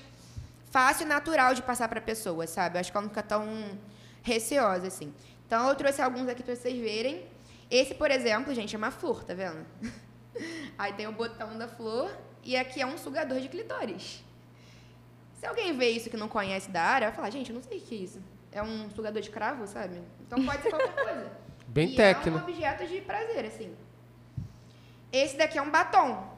[0.71, 2.77] fácil e natural de passar para a pessoa, sabe?
[2.77, 3.47] Eu acho que ela não fica tão
[4.23, 5.13] receosa, assim.
[5.47, 7.27] Então, eu trouxe alguns aqui para vocês verem.
[7.71, 9.65] Esse, por exemplo, gente, é uma flor, tá vendo?
[10.79, 12.11] Aí tem o botão da flor
[12.43, 14.25] e aqui é um sugador de clitóris.
[15.39, 17.79] Se alguém vê isso que não conhece da área, vai falar, gente, eu não sei
[17.79, 18.23] o que é isso.
[18.51, 20.01] É um sugador de cravo, sabe?
[20.27, 21.33] Então pode ser qualquer coisa.
[21.69, 22.39] Bem e técnico.
[22.39, 23.75] É um objeto de prazer, assim.
[25.13, 26.34] Esse daqui é um batom.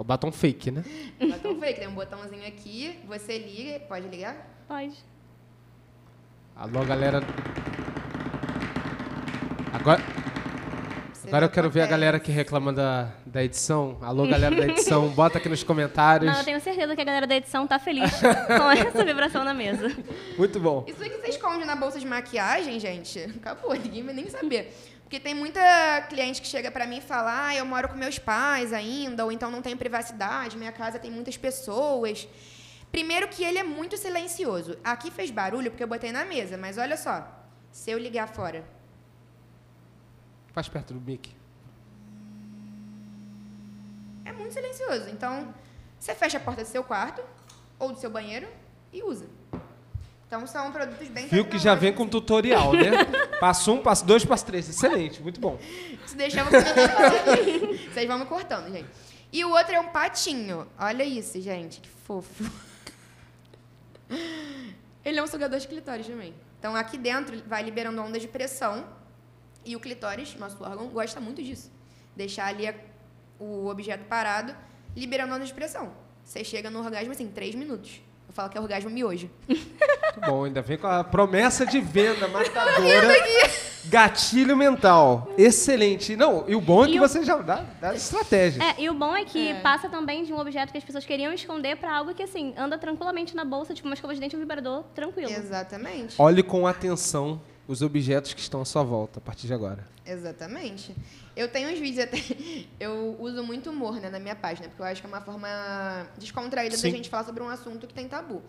[0.00, 0.82] É o batom fake, né?
[1.28, 4.34] Batom fake, tem um botãozinho aqui, você liga, pode ligar?
[4.66, 4.94] Pode.
[6.56, 7.22] Alô, galera.
[9.74, 10.00] Agora,
[11.26, 13.98] agora eu quero ver a galera que reclama da, da edição.
[14.00, 16.32] Alô, galera da edição, bota aqui nos comentários.
[16.32, 18.10] Não, eu tenho certeza que a galera da edição tá feliz
[18.56, 19.94] com essa vibração na mesa.
[20.38, 20.82] Muito bom.
[20.88, 24.74] Isso aí que você esconde na bolsa de maquiagem, gente, acabou, ninguém vai nem saber.
[25.10, 25.60] Porque tem muita
[26.08, 29.32] cliente que chega pra mim e fala, ah, eu moro com meus pais ainda, ou
[29.32, 32.28] então não tenho privacidade, minha casa tem muitas pessoas.
[32.92, 34.78] Primeiro que ele é muito silencioso.
[34.84, 37.26] Aqui fez barulho porque eu botei na mesa, mas olha só,
[37.72, 38.64] se eu ligar fora,
[40.52, 41.34] Faz perto do mic.
[44.24, 45.08] é muito silencioso.
[45.10, 45.52] Então,
[45.98, 47.20] você fecha a porta do seu quarto
[47.80, 48.46] ou do seu banheiro
[48.92, 49.26] e usa.
[50.30, 53.04] Então, são produtos bem Viu que já vem com tutorial, né?
[53.40, 54.68] Passo um, passo dois, passo três.
[54.68, 55.58] Excelente, muito bom.
[56.06, 56.52] Se deixar, vou.
[57.92, 58.86] Vocês vão me cortando, gente.
[59.32, 60.68] E o outro é um patinho.
[60.78, 61.80] Olha isso, gente.
[61.80, 62.44] Que fofo.
[65.04, 66.32] Ele é um sugador de clitóris também.
[66.60, 68.86] Então, aqui dentro, vai liberando ondas de pressão.
[69.64, 71.72] E o clitóris, nosso órgão, gosta muito disso.
[72.14, 72.74] Deixar ali a-
[73.38, 74.54] o objeto parado,
[74.96, 75.92] liberando ondas de pressão.
[76.24, 78.00] Você chega no orgasmo, assim, em três minutos.
[78.28, 79.28] Eu falo que é orgasmo miojo.
[80.16, 83.14] Muito bom, ainda vem com a promessa de venda matadora.
[83.86, 85.32] Gatilho mental.
[85.38, 86.14] Excelente.
[86.16, 88.62] Não, e o bom é que E o- você já dá, dá estratégia.
[88.62, 89.60] É, e o bom é que É.
[89.60, 92.76] passa também de um objeto que as pessoas queriam esconder pra algo que, assim, anda
[92.78, 95.30] tranquilamente na bolsa, tipo uma escova de dente e um vibrador, tranquilo.
[95.30, 96.14] Exatamente.
[96.18, 99.84] Olhe com atenção os objetos que estão à sua volta a partir de agora.
[100.04, 100.94] Exatamente.
[101.36, 102.18] Eu tenho uns vídeos até.
[102.78, 105.48] Eu uso muito humor né, na minha página, porque eu acho que é uma forma
[106.18, 106.90] descontraída Sim.
[106.90, 108.42] da gente falar sobre um assunto que tem tabu.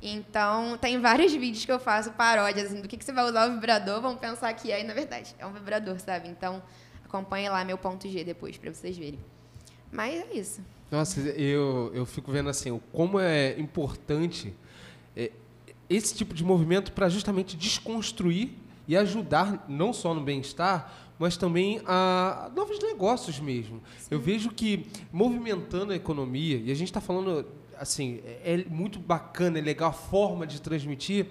[0.00, 3.48] Então, tem vários vídeos que eu faço paródias, assim, do que, que você vai usar
[3.48, 6.28] o vibrador, vamos pensar que é, e na verdade, é um vibrador, sabe?
[6.28, 6.62] Então,
[7.04, 9.18] acompanhe lá meu ponto G depois, pra vocês verem.
[9.90, 10.60] Mas é isso.
[10.90, 14.54] Nossa, eu, eu fico vendo assim, o como é importante
[15.16, 15.32] é,
[15.90, 18.50] esse tipo de movimento para justamente desconstruir
[18.86, 23.82] e ajudar não só no bem-estar, mas também a novos negócios mesmo.
[24.10, 27.44] Eu vejo que movimentando a economia, e a gente está falando
[27.78, 31.26] assim, é é muito bacana, é legal a forma de transmitir,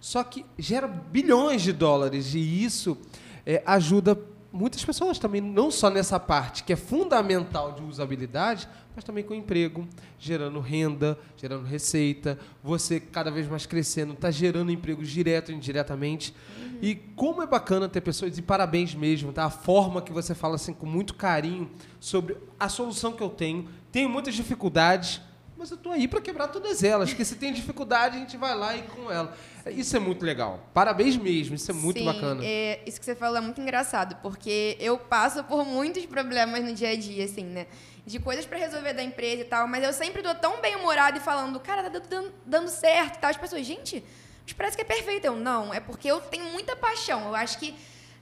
[0.00, 2.96] só que gera bilhões de dólares e isso
[3.44, 4.18] é, ajuda
[4.52, 9.34] muitas pessoas também, não só nessa parte que é fundamental de usabilidade, mas também com
[9.34, 9.86] emprego,
[10.18, 16.34] gerando renda, gerando receita, você cada vez mais crescendo, está gerando empregos direto e indiretamente.
[16.82, 19.44] E como é bacana ter pessoas, e parabéns mesmo, tá?
[19.44, 23.68] A forma que você fala assim com muito carinho sobre a solução que eu tenho.
[23.92, 25.20] Tenho muitas dificuldades,
[25.60, 27.10] mas eu tô aí para quebrar todas elas.
[27.10, 29.36] Porque se tem dificuldade, a gente vai lá e com ela.
[29.66, 30.66] Isso é muito legal.
[30.72, 32.42] Parabéns mesmo, isso é muito Sim, bacana.
[32.42, 36.72] é, isso que você falou é muito engraçado, porque eu passo por muitos problemas no
[36.72, 37.66] dia a dia, assim, né?
[38.06, 41.18] De coisas para resolver da empresa e tal, mas eu sempre tô tão bem humorada
[41.18, 43.30] e falando, cara, tá dando, dando certo e tal.
[43.30, 44.02] As pessoas, gente,
[44.44, 45.26] mas parece que é perfeito.
[45.26, 47.28] Eu, não, é porque eu tenho muita paixão.
[47.28, 47.74] Eu acho que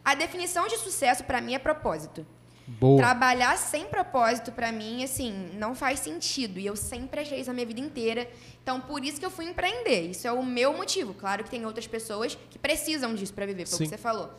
[0.05, 2.27] a definição de sucesso para mim é propósito.
[2.69, 2.99] Boa.
[2.99, 6.61] Trabalhar sem propósito, pra mim, assim, não faz sentido.
[6.61, 8.29] E eu sempre achei isso a minha vida inteira.
[8.63, 10.11] Então, por isso que eu fui empreender.
[10.11, 11.15] Isso é o meu motivo.
[11.15, 14.31] Claro que tem outras pessoas que precisam disso pra viver, foi o que você falou.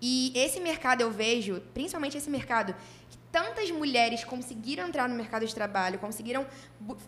[0.00, 2.74] E esse mercado eu vejo, principalmente esse mercado,
[3.10, 6.46] que tantas mulheres conseguiram entrar no mercado de trabalho, conseguiram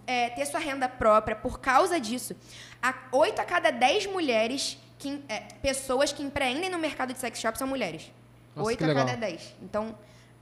[0.06, 2.36] é, ter sua renda própria por causa disso.
[3.12, 7.58] Oito a cada dez mulheres, que, é, pessoas que empreendem no mercado de sex shop
[7.58, 8.10] são mulheres.
[8.56, 9.56] Oito a cada 10.
[9.62, 9.96] Então,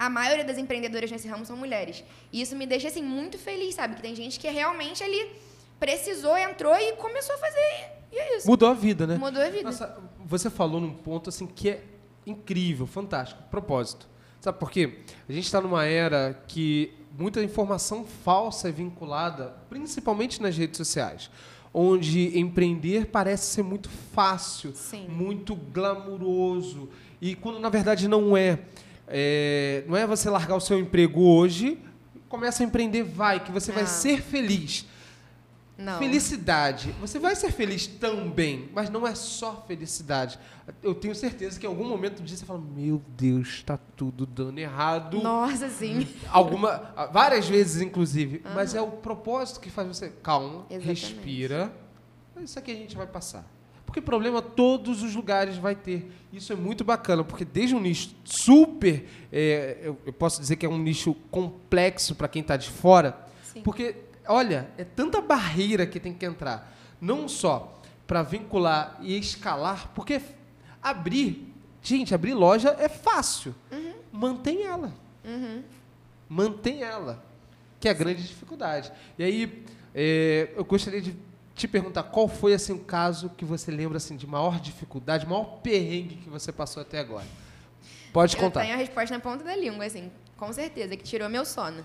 [0.06, 2.02] a maioria das empreendedoras nesse ramo são mulheres.
[2.32, 3.94] E isso me deixa, assim, muito feliz, sabe?
[3.94, 5.30] Que tem gente que realmente ali
[5.78, 7.92] precisou, entrou e começou a fazer.
[8.10, 8.48] E é isso.
[8.48, 9.16] Mudou a vida, né?
[9.16, 9.62] Mudou a vida.
[9.62, 11.84] Nossa, você falou num ponto assim que é
[12.26, 13.42] incrível, fantástico.
[13.50, 14.08] Propósito.
[14.40, 14.98] Sabe por quê?
[15.28, 21.30] A gente está numa era que muita informação falsa é vinculada, principalmente nas redes sociais,
[21.72, 25.06] onde empreender parece ser muito fácil, Sim.
[25.08, 26.88] muito glamuroso
[27.20, 28.58] e quando na verdade não é.
[29.14, 31.78] É, não é você largar o seu emprego hoje,
[32.28, 33.90] começa a empreender, vai, que você vai Não.
[33.90, 34.86] ser feliz.
[35.76, 35.98] Não.
[35.98, 36.94] Felicidade.
[37.00, 40.38] Você vai ser feliz também, mas não é só felicidade.
[40.82, 44.24] Eu tenho certeza que em algum momento do dia você fala: Meu Deus, está tudo
[44.24, 45.20] dando errado.
[45.20, 46.06] Nossa, sim.
[46.30, 48.42] Alguma, várias vezes, inclusive.
[48.54, 50.10] Mas é o propósito que faz você.
[50.22, 50.86] Calma, Exatamente.
[50.88, 51.72] respira.
[52.40, 53.44] Isso aqui a gente vai passar.
[53.92, 56.10] Porque problema todos os lugares vai ter.
[56.32, 59.06] Isso é muito bacana, porque desde um nicho super.
[59.30, 63.14] é, eu, eu posso dizer que é um nicho complexo para quem está de fora.
[63.44, 63.60] Sim.
[63.60, 66.74] Porque, olha, é tanta barreira que tem que entrar.
[66.98, 70.22] Não só para vincular e escalar, porque
[70.82, 71.52] abrir.
[71.82, 73.54] Gente, abrir loja é fácil.
[74.10, 74.90] Mantém ela.
[76.26, 77.22] Mantém ela.
[77.78, 78.90] Que é a grande dificuldade.
[79.18, 81.14] E aí, é, eu gostaria de
[81.54, 85.44] te perguntar qual foi assim, o caso que você lembra assim, de maior dificuldade, maior
[85.62, 87.26] perrengue que você passou até agora.
[88.12, 88.60] Pode Eu contar.
[88.62, 91.84] tenho a resposta na ponta da língua, assim, com certeza, que tirou meu sono.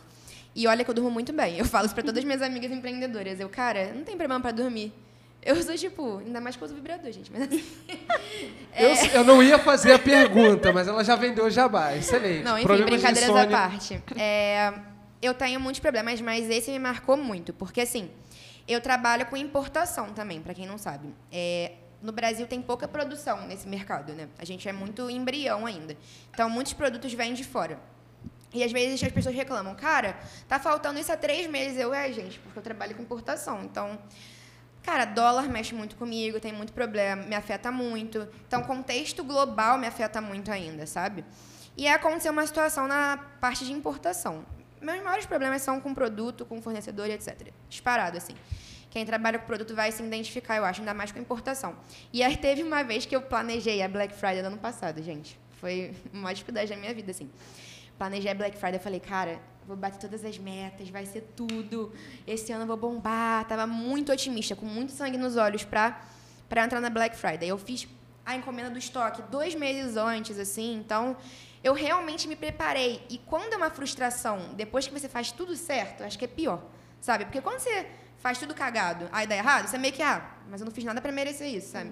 [0.55, 1.57] E olha que eu durmo muito bem.
[1.59, 3.39] Eu falo isso pra todas as minhas amigas empreendedoras.
[3.39, 4.91] Eu, cara, não tem problema pra dormir.
[5.43, 7.31] Eu sou tipo, ainda mais que eu uso vibrador, gente.
[7.31, 7.63] Mas assim,
[8.75, 11.95] Eu, eu não ia fazer a pergunta, mas ela já vendeu jabá.
[11.95, 12.43] Excelente.
[12.43, 14.03] Não, enfim, Problemas de brincadeiras à parte.
[14.17, 14.73] É,
[15.21, 18.09] eu tenho muitos problemas, mas esse me marcou muito, porque assim,
[18.67, 21.13] eu trabalho com importação também, para quem não sabe.
[21.31, 24.27] É, no Brasil tem pouca produção nesse mercado, né?
[24.37, 25.95] A gente é muito embrião ainda.
[26.31, 27.79] Então, muitos produtos vêm de fora.
[28.53, 31.77] E às vezes as pessoas reclamam, cara, tá faltando isso há três meses.
[31.77, 33.63] Eu, é, gente, porque eu trabalho com importação.
[33.63, 33.99] Então,
[34.87, 38.25] Cara, dólar mexe muito comigo, tem muito problema, me afeta muito.
[38.47, 41.25] Então, contexto global me afeta muito ainda, sabe?
[41.75, 44.45] E aconteceu uma situação na parte de importação.
[44.81, 47.51] Meus maiores problemas são com produto, com fornecedor e etc.
[47.69, 48.35] Disparado, assim.
[48.89, 51.75] Quem trabalha com produto vai se identificar, eu acho, ainda mais com importação.
[52.11, 55.39] E aí teve uma vez que eu planejei a Black Friday do ano passado, gente.
[55.59, 57.29] Foi uma dificuldade da minha vida, assim.
[57.97, 61.91] Planejei a Black Friday, falei, cara, vou bater todas as metas, vai ser tudo.
[62.25, 63.45] Esse ano eu vou bombar.
[63.45, 66.01] Tava muito otimista, com muito sangue nos olhos pra,
[66.47, 67.49] pra entrar na Black Friday.
[67.49, 67.87] Eu fiz
[68.25, 71.15] a encomenda do estoque dois meses antes, assim, então
[71.63, 73.05] eu realmente me preparei.
[73.09, 76.63] E quando é uma frustração, depois que você faz tudo certo, acho que é pior,
[77.01, 77.25] sabe?
[77.25, 80.65] Porque quando você faz tudo cagado, aí dá errado, você meio que, ah, mas eu
[80.65, 81.91] não fiz nada pra merecer isso, sabe?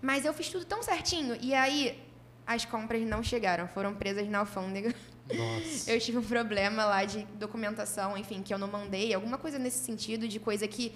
[0.00, 2.02] Mas eu fiz tudo tão certinho, e aí
[2.46, 4.94] as compras não chegaram, foram presas na alfândega.
[5.32, 5.88] Nossa.
[5.90, 9.78] Eu tive um problema lá de documentação, enfim, que eu não mandei, alguma coisa nesse
[9.78, 10.92] sentido, de coisa que.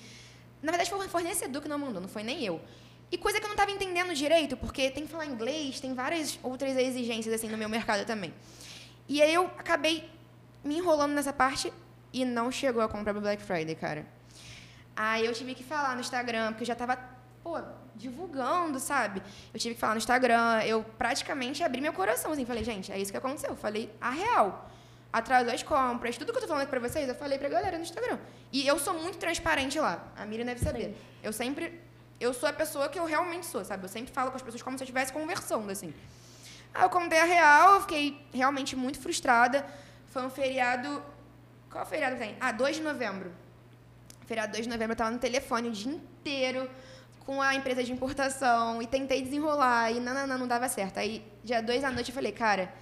[0.60, 2.60] Na verdade, foi o fornecedor que não mandou, não foi nem eu.
[3.10, 6.38] E coisa que eu não estava entendendo direito, porque tem que falar inglês, tem várias
[6.42, 8.34] outras exigências assim no meu mercado também.
[9.08, 10.10] E aí eu acabei
[10.64, 11.72] me enrolando nessa parte
[12.12, 14.06] e não chegou a comprar pro Black Friday, cara.
[14.96, 16.98] Aí eu tive que falar no Instagram, porque eu já estava
[17.44, 17.60] pô,
[17.94, 19.22] divulgando, sabe?
[19.54, 22.98] Eu tive que falar no Instagram, eu praticamente abri meu coração, assim, falei, gente, é
[22.98, 23.50] isso que aconteceu.
[23.50, 24.68] Eu falei a real.
[25.12, 27.76] Atrasou as compras, tudo que eu tô falando aqui pra vocês, eu falei pra galera
[27.76, 28.18] no Instagram.
[28.52, 30.96] E eu sou muito transparente lá, a Miriam deve saber.
[31.22, 31.80] Eu sempre,
[32.18, 33.84] eu sou a pessoa que eu realmente sou, sabe?
[33.84, 35.92] Eu sempre falo com as pessoas como se eu estivesse conversando, assim.
[36.74, 39.66] Aí eu contei a real, eu fiquei realmente muito frustrada.
[40.08, 41.02] Foi um feriado.
[41.70, 42.36] Qual feriado tem?
[42.40, 43.32] Ah, 2 de novembro.
[44.26, 46.68] Feriado 2 de novembro, eu tava no telefone o dia inteiro
[47.24, 50.98] com a empresa de importação e tentei desenrolar e não, não, não, não dava certo.
[50.98, 52.72] Aí, dia 2 da noite, eu falei, cara,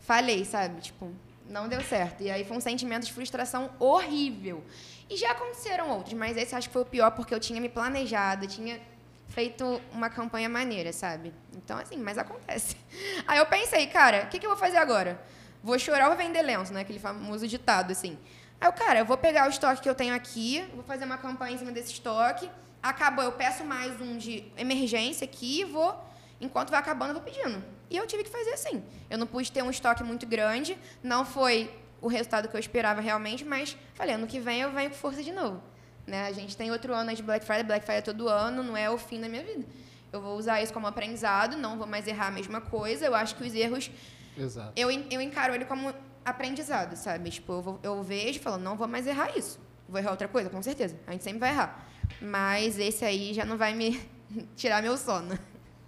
[0.00, 0.80] falei, sabe?
[0.82, 1.10] Tipo,
[1.48, 2.22] não deu certo.
[2.22, 4.62] E aí foi um sentimento de frustração horrível.
[5.08, 7.68] E já aconteceram outros, mas esse acho que foi o pior porque eu tinha me
[7.68, 8.80] planejado, tinha
[9.28, 11.32] feito uma campanha maneira, sabe?
[11.54, 12.76] Então, assim, mas acontece.
[13.26, 15.20] Aí eu pensei, cara, o que, que eu vou fazer agora?
[15.62, 16.80] Vou chorar ou vender lenço, né?
[16.80, 18.18] Aquele famoso ditado, assim.
[18.60, 21.18] Aí eu, cara, eu vou pegar o estoque que eu tenho aqui, vou fazer uma
[21.18, 22.48] campanha em cima desse estoque.
[22.82, 25.98] Acabou, eu peço mais um de emergência aqui e vou,
[26.40, 27.64] enquanto vai acabando, eu vou pedindo.
[27.90, 28.82] E eu tive que fazer assim.
[29.08, 31.70] Eu não pude ter um estoque muito grande, não foi
[32.04, 35.22] o resultado que eu esperava realmente, mas falei, ano que vem eu venho com força
[35.22, 35.62] de novo.
[36.06, 36.26] Né?
[36.26, 38.90] A gente tem outro ano de Black Friday, Black Friday é todo ano, não é
[38.90, 39.64] o fim da minha vida.
[40.12, 43.06] Eu vou usar isso como aprendizado, não vou mais errar a mesma coisa.
[43.06, 43.90] Eu acho que os erros,
[44.36, 44.72] Exato.
[44.76, 47.30] eu, eu encaro ele como aprendizado, sabe?
[47.30, 49.58] Tipo, eu, vou, eu vejo e falo, não vou mais errar isso.
[49.88, 50.94] Vou errar outra coisa, com certeza.
[51.06, 51.88] A gente sempre vai errar.
[52.20, 53.98] Mas esse aí já não vai me
[54.54, 55.38] tirar meu sono.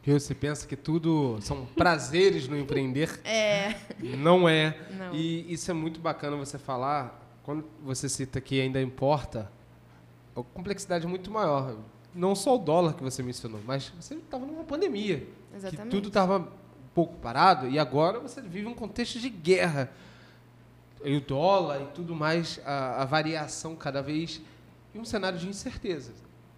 [0.07, 3.21] Porque você pensa que tudo são prazeres no empreender.
[3.25, 3.75] É.
[3.99, 4.79] Não é.
[4.97, 5.13] Não.
[5.13, 7.21] E isso é muito bacana você falar.
[7.43, 9.51] Quando você cita que ainda importa,
[10.37, 11.77] a complexidade é muito maior.
[12.15, 15.27] Não só o dólar que você mencionou, mas você estava numa pandemia.
[15.53, 15.83] Exatamente.
[15.83, 16.49] Que tudo estava um
[16.95, 19.91] pouco parado e agora você vive um contexto de guerra.
[21.05, 24.41] E o dólar e tudo mais, a, a variação cada vez.
[24.95, 26.13] E um cenário de incerteza.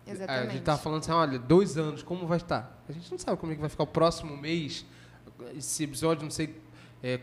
[0.09, 0.56] A gente Exatamente.
[0.59, 2.82] estava falando assim, olha, dois anos, como vai estar?
[2.88, 4.86] A gente não sabe como é que vai ficar o próximo mês.
[5.56, 6.56] Esse episódio, não sei.
[7.02, 7.20] é,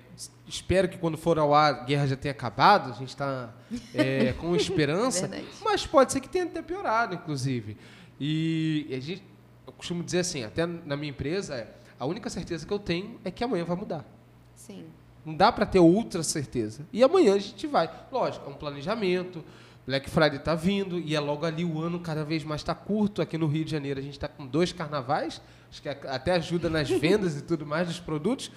[0.47, 2.91] espero que quando for ao ar a guerra já tenha acabado.
[2.91, 3.53] A gente está
[4.39, 5.29] com esperança.
[5.63, 7.75] Mas pode ser que tenha até piorado, inclusive.
[8.19, 9.23] E a gente,
[9.65, 11.67] eu costumo dizer assim, até na minha empresa, é,
[11.99, 14.05] a única certeza que eu tenho é que amanhã vai mudar.
[14.53, 14.85] Sim.
[15.25, 16.85] Não dá para ter outra certeza.
[16.93, 17.89] E amanhã a gente vai.
[18.11, 19.43] Lógico, é um planejamento.
[19.85, 23.21] Black Friday está vindo e é logo ali o ano cada vez mais está curto.
[23.21, 26.69] Aqui no Rio de Janeiro a gente está com dois carnavais, acho que até ajuda
[26.69, 28.51] nas vendas e tudo mais dos produtos.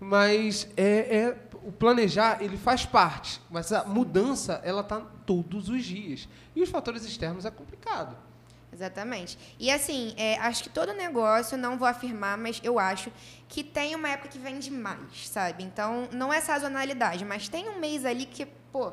[0.00, 5.84] Mas é, é- o planejar ele faz parte, mas a mudança ela está todos os
[5.84, 6.28] dias.
[6.54, 8.16] E os fatores externos é complicado.
[8.72, 9.38] Exatamente.
[9.58, 13.10] E assim, é, acho que todo negócio, não vou afirmar, mas eu acho
[13.48, 15.64] que tem uma época que vende mais, sabe?
[15.64, 18.92] Então, não é sazonalidade, mas tem um mês ali que, pô,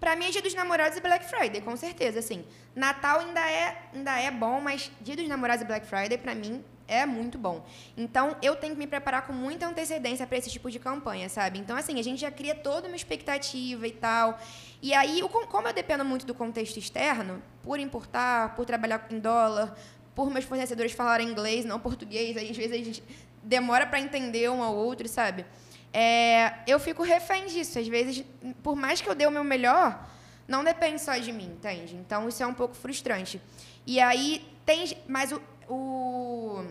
[0.00, 2.44] pra mim é dia dos namorados e Black Friday, com certeza, assim.
[2.74, 6.64] Natal ainda é, ainda é bom, mas dia dos namorados e Black Friday, pra mim,
[6.88, 7.64] é muito bom.
[7.96, 11.58] Então, eu tenho que me preparar com muita antecedência para esse tipo de campanha, sabe?
[11.58, 14.38] Então, assim, a gente já cria toda uma expectativa e tal.
[14.80, 15.20] E aí,
[15.50, 19.76] como eu dependo muito do contexto externo, por importar, por trabalhar em dólar,
[20.14, 23.02] por meus fornecedores falarem inglês, não português, aí às vezes a gente
[23.42, 25.44] demora para entender um ao outro, sabe?
[25.92, 27.78] É, eu fico refém disso.
[27.78, 28.24] Às vezes,
[28.62, 30.06] por mais que eu dê o meu melhor,
[30.46, 31.96] não depende só de mim, entende?
[31.96, 33.40] Então, isso é um pouco frustrante.
[33.86, 34.96] E aí, tem.
[35.06, 36.66] Mas o, o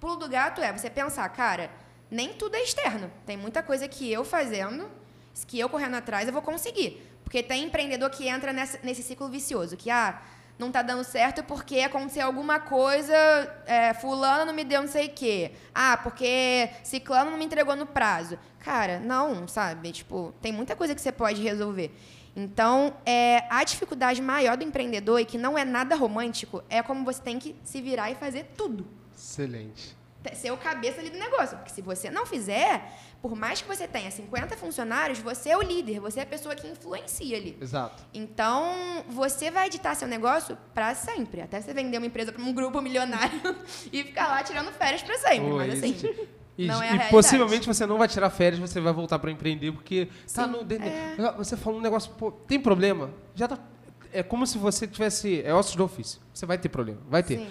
[0.00, 1.70] pulo do gato é você pensar, cara,
[2.10, 3.10] nem tudo é externo.
[3.26, 4.88] Tem muita coisa que eu fazendo,
[5.46, 7.02] que eu correndo atrás, eu vou conseguir.
[7.24, 10.22] Porque tem empreendedor que entra nesse ciclo vicioso, que, ah,
[10.58, 13.14] não tá dando certo porque aconteceu alguma coisa,
[13.66, 15.52] é, fulano não me deu não sei o quê.
[15.74, 18.38] Ah, porque ciclano não me entregou no prazo.
[18.58, 19.92] Cara, não, sabe?
[19.92, 21.94] Tipo, tem muita coisa que você pode resolver.
[22.34, 27.04] Então, é, a dificuldade maior do empreendedor, e que não é nada romântico, é como
[27.04, 29.97] você tem que se virar e fazer tudo Excelente.
[30.34, 31.56] Ser o cabeça ali do negócio.
[31.56, 35.62] Porque se você não fizer, por mais que você tenha 50 funcionários, você é o
[35.62, 37.56] líder, você é a pessoa que influencia ali.
[37.60, 38.02] Exato.
[38.14, 41.40] Então, você vai editar seu negócio para sempre.
[41.40, 43.40] Até você vender uma empresa para um grupo milionário
[43.92, 45.50] e ficar lá tirando férias para sempre.
[45.50, 45.96] Pô, Mas assim,
[46.56, 47.10] E, não é a e realidade.
[47.10, 50.58] possivelmente você não vai tirar férias, você vai voltar para empreender, porque tá Sim, no
[50.60, 51.32] é.
[51.36, 53.10] Você falou um negócio, pô, tem problema?
[53.34, 53.58] Já tá.
[54.12, 55.42] É como se você tivesse.
[55.42, 56.20] É ossos do ofício.
[56.32, 57.38] Você vai ter problema, vai ter.
[57.38, 57.48] sim.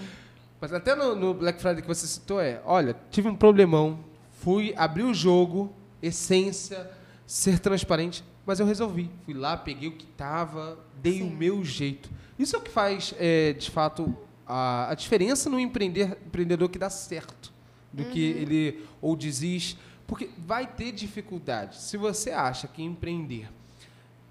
[0.59, 3.99] Mas até no, no Black Friday que você citou é, olha, tive um problemão,
[4.31, 6.89] fui abrir o jogo, essência,
[7.25, 9.09] ser transparente, mas eu resolvi.
[9.25, 11.35] Fui lá, peguei o que tava, dei o Sim.
[11.35, 12.09] meu jeito.
[12.39, 16.79] Isso é o que faz, é, de fato, a, a diferença no empreender, empreendedor que
[16.79, 17.51] dá certo.
[17.91, 18.37] Do que Uhum.
[18.41, 19.77] ele ou desiste.
[20.05, 21.77] Porque vai ter dificuldade.
[21.81, 23.49] Se você acha que empreender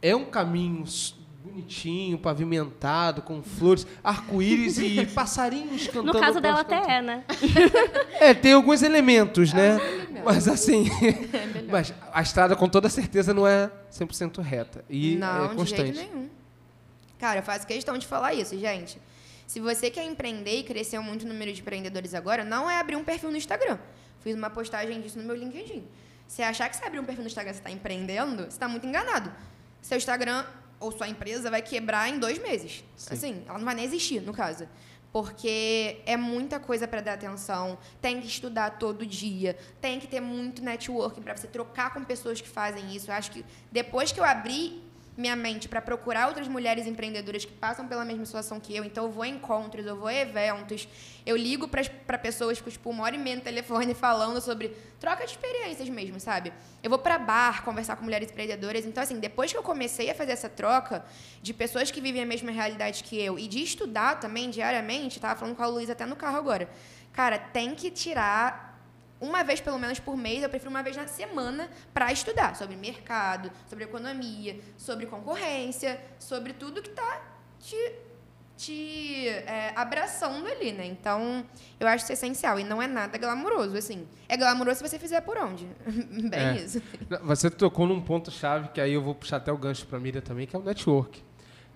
[0.01, 0.85] é um caminho
[1.47, 6.13] bonitinho, pavimentado, com flores, arco-íris e passarinhos cantando.
[6.13, 7.25] No caso dela até é, né?
[8.19, 9.79] É, tem alguns elementos, Ah, né?
[10.25, 10.89] Mas assim,
[11.33, 15.55] É mas a estrada com toda certeza não é 100% reta e não, é de
[15.55, 15.95] constante.
[15.95, 16.29] jeito nenhum.
[17.19, 18.99] Cara, eu faço questão de falar isso, gente.
[19.47, 22.97] Se você quer empreender e crescer muito o número de empreendedores agora, não é abrir
[22.97, 23.79] um perfil no Instagram.
[24.21, 25.85] Fiz uma postagem disso no meu LinkedIn.
[26.27, 28.85] Se achar que você abrir um perfil no Instagram você está empreendendo, você está muito
[28.87, 29.33] enganado.
[29.81, 30.45] Seu Instagram
[30.79, 32.85] ou sua empresa vai quebrar em dois meses.
[32.97, 33.15] Sim.
[33.15, 34.69] Assim, ela não vai nem existir, no caso.
[35.13, 40.21] Porque é muita coisa para dar atenção, tem que estudar todo dia, tem que ter
[40.21, 43.11] muito networking para você trocar com pessoas que fazem isso.
[43.11, 44.86] Eu acho que depois que eu abri
[45.17, 48.85] minha mente para procurar outras mulheres empreendedoras que passam pela mesma situação que eu.
[48.85, 50.87] Então, eu vou a encontros, eu vou a eventos,
[51.25, 55.25] eu ligo para pessoas com, tipo, uma hora e meia no telefone falando sobre troca
[55.25, 56.53] de experiências mesmo, sabe?
[56.83, 58.85] Eu vou para bar conversar com mulheres empreendedoras.
[58.85, 61.05] Então, assim, depois que eu comecei a fazer essa troca
[61.43, 65.39] de pessoas que vivem a mesma realidade que eu e de estudar também diariamente, tava
[65.39, 66.69] falando com a Luísa até no carro agora.
[67.13, 68.66] Cara, tem que tirar
[69.21, 72.77] uma vez pelo menos por mês, eu prefiro uma vez na semana para estudar sobre
[72.77, 77.23] mercado, sobre economia, sobre concorrência, sobre tudo que está
[77.59, 77.93] te,
[78.57, 80.87] te é, abraçando ali, né?
[80.87, 81.45] Então,
[81.81, 84.07] eu acho isso essencial e não é nada glamuroso, assim.
[84.29, 85.67] É glamuroso se você fizer por onde?
[86.29, 86.57] Bem É.
[86.57, 86.83] isso.
[87.23, 90.21] Você tocou num ponto-chave que aí eu vou puxar até o gancho para a Miriam
[90.21, 91.26] também, que é o network.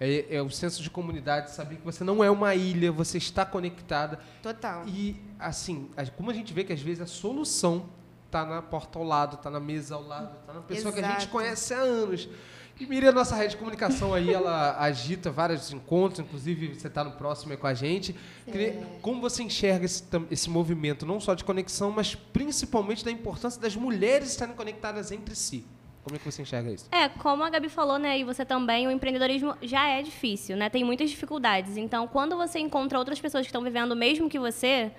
[0.03, 3.45] É, é o senso de comunidade, saber que você não é uma ilha, você está
[3.45, 4.19] conectada.
[4.43, 4.83] Total.
[4.89, 7.85] E, assim, como a gente vê que às vezes a solução
[8.25, 11.03] está na porta ao lado, está na mesa ao lado, está na pessoa que a
[11.03, 11.29] gente Exato.
[11.33, 12.29] conhece há anos.
[12.79, 17.11] E Miriam, nossa rede de comunicação aí, ela agita vários encontros, inclusive você está no
[17.13, 18.17] próximo aí com a gente.
[18.47, 23.61] Queria- Como você enxerga esse, esse movimento, não só de conexão, mas principalmente da importância
[23.61, 25.67] das mulheres estarem conectadas entre si?
[26.03, 26.89] Como é que você enxerga isso?
[26.91, 30.71] É, como a Gabi falou, né, e você também, o empreendedorismo já é difícil, né?
[30.71, 31.77] Tem muitas dificuldades.
[31.77, 34.91] Então, quando você encontra outras pessoas que estão vivendo o mesmo que você,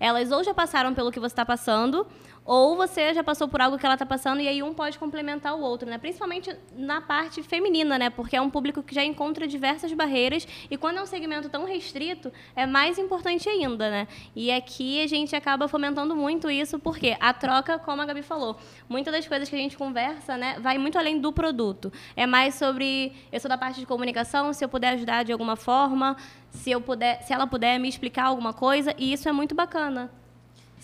[0.00, 2.06] elas ou já passaram pelo que você está passando,
[2.48, 5.54] ou você já passou por algo que ela está passando, e aí um pode complementar
[5.54, 5.98] o outro, né?
[5.98, 8.08] Principalmente na parte feminina, né?
[8.08, 11.66] Porque é um público que já encontra diversas barreiras, e quando é um segmento tão
[11.66, 14.08] restrito, é mais importante ainda, né?
[14.34, 18.56] E aqui a gente acaba fomentando muito isso, porque a troca, como a Gabi falou,
[18.88, 21.92] muitas das coisas que a gente conversa, né, vai muito além do produto.
[22.16, 25.54] É mais sobre, eu sou da parte de comunicação, se eu puder ajudar de alguma
[25.54, 26.16] forma,
[26.48, 30.10] se eu puder, se ela puder me explicar alguma coisa, e isso é muito bacana.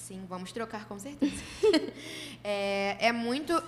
[0.04, 1.42] Sim, vamos trocar com certeza.
[2.44, 3.62] é, é muito.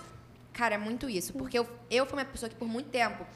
[0.53, 1.33] Cara, é muito isso.
[1.33, 3.27] Porque eu, eu fui uma pessoa que por muito tempo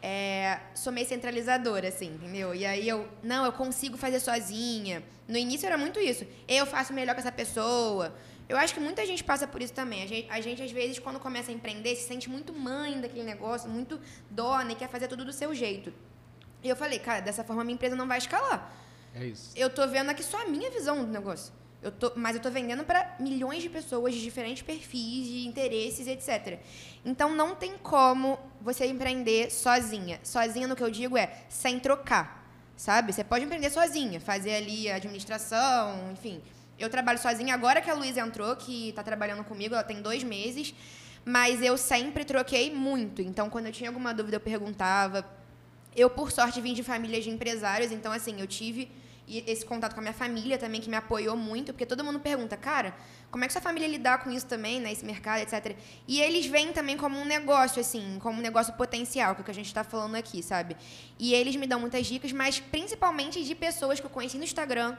[0.00, 2.54] é, sou meio centralizadora, assim, entendeu?
[2.54, 5.02] E aí eu, não, eu consigo fazer sozinha.
[5.26, 6.24] No início era muito isso.
[6.46, 8.14] Eu faço melhor que essa pessoa.
[8.48, 10.04] Eu acho que muita gente passa por isso também.
[10.04, 13.24] A gente, a gente, às vezes, quando começa a empreender, se sente muito mãe daquele
[13.24, 15.92] negócio, muito dona e quer fazer tudo do seu jeito.
[16.62, 18.72] E eu falei, cara, dessa forma a minha empresa não vai escalar.
[19.12, 19.50] É isso.
[19.56, 21.52] Eu tô vendo aqui só a minha visão do negócio.
[21.86, 26.08] Eu tô, mas eu tô vendendo para milhões de pessoas de diferentes perfis, de interesses,
[26.08, 26.58] etc.
[27.04, 30.18] Então não tem como você empreender sozinha.
[30.24, 32.44] Sozinha no que eu digo é sem trocar,
[32.76, 33.12] sabe?
[33.12, 36.42] Você pode empreender sozinha, fazer ali a administração, enfim.
[36.76, 40.24] Eu trabalho sozinha agora que a Luísa entrou, que está trabalhando comigo, ela tem dois
[40.24, 40.74] meses.
[41.24, 43.22] Mas eu sempre troquei muito.
[43.22, 45.24] Então, quando eu tinha alguma dúvida, eu perguntava.
[45.94, 48.90] Eu, por sorte, vim de famílias de empresários, então, assim, eu tive
[49.26, 52.20] e esse contato com a minha família também, que me apoiou muito, porque todo mundo
[52.20, 52.94] pergunta, cara,
[53.30, 55.76] como é que sua família lidar com isso também, né, mercado, etc.
[56.06, 59.44] E eles veem também como um negócio, assim, como um negócio potencial, que é o
[59.44, 60.76] que a gente está falando aqui, sabe?
[61.18, 64.96] E eles me dão muitas dicas, mas principalmente de pessoas que eu conheci no Instagram.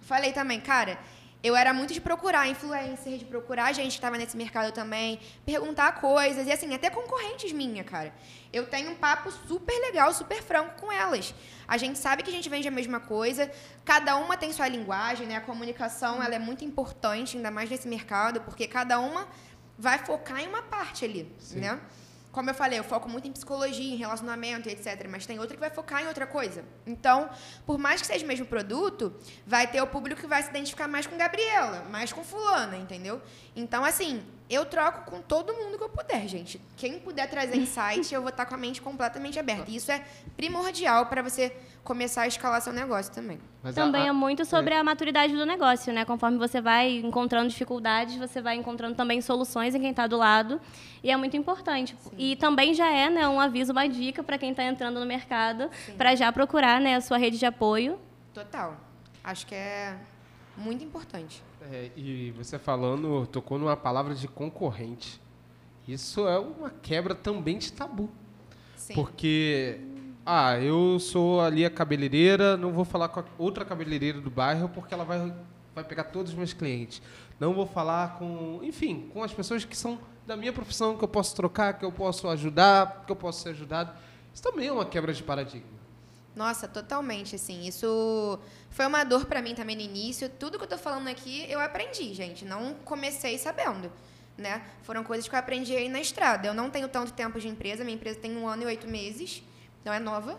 [0.00, 0.98] Falei também, cara,
[1.42, 5.92] eu era muito de procurar influencer, de procurar gente que estava nesse mercado também, perguntar
[5.92, 8.12] coisas, e assim, até concorrentes minha, cara.
[8.52, 11.34] Eu tenho um papo super legal, super franco com elas.
[11.66, 13.50] A gente sabe que a gente vende a mesma coisa,
[13.84, 15.36] cada uma tem sua linguagem, né?
[15.36, 19.26] A comunicação, ela é muito importante, ainda mais nesse mercado, porque cada uma
[19.78, 21.60] vai focar em uma parte ali, Sim.
[21.60, 21.80] né?
[22.32, 25.06] Como eu falei, eu foco muito em psicologia, em relacionamento, etc.
[25.08, 26.64] Mas tem outra que vai focar em outra coisa.
[26.86, 27.28] Então,
[27.66, 29.12] por mais que seja o mesmo produto,
[29.46, 33.20] vai ter o público que vai se identificar mais com Gabriela, mais com fulana, entendeu?
[33.54, 36.60] Então, assim, eu troco com todo mundo que eu puder, gente.
[36.76, 39.70] Quem puder trazer insight, eu vou estar com a mente completamente aberta.
[39.70, 40.02] E isso é
[40.36, 43.40] primordial para você começar a escalar seu negócio também.
[43.62, 46.04] Mas a- Também a- é muito sobre a maturidade do negócio, né?
[46.04, 50.60] Conforme você vai encontrando dificuldades, você vai encontrando também soluções em quem está do lado.
[51.02, 51.96] E é muito importante.
[52.18, 55.70] E também já é né, um aviso, uma dica para quem está entrando no mercado,
[55.96, 57.98] para já procurar né, a sua rede de apoio.
[58.34, 58.76] Total.
[59.24, 59.96] Acho que é
[60.60, 61.42] muito importante.
[61.62, 65.20] É, e você falando, tocou numa palavra de concorrente.
[65.88, 68.08] Isso é uma quebra também de tabu.
[68.76, 68.94] Sim.
[68.94, 69.80] Porque
[70.24, 74.68] Ah, eu sou ali a cabeleireira, não vou falar com a outra cabeleireira do bairro
[74.68, 75.34] porque ela vai,
[75.74, 77.00] vai pegar todos os meus clientes.
[77.40, 81.08] Não vou falar com, enfim, com as pessoas que são da minha profissão, que eu
[81.08, 83.92] posso trocar, que eu posso ajudar, que eu posso ser ajudado.
[84.32, 85.79] Isso também é uma quebra de paradigma.
[86.34, 87.66] Nossa, totalmente, assim.
[87.66, 88.38] Isso
[88.70, 90.28] foi uma dor para mim também no início.
[90.28, 92.44] Tudo que eu tô falando aqui, eu aprendi, gente.
[92.44, 93.92] Não comecei sabendo,
[94.38, 94.62] né?
[94.82, 96.46] Foram coisas que eu aprendi aí na estrada.
[96.46, 97.82] Eu não tenho tanto tempo de empresa.
[97.84, 99.42] Minha empresa tem um ano e oito meses.
[99.80, 100.38] Então é nova.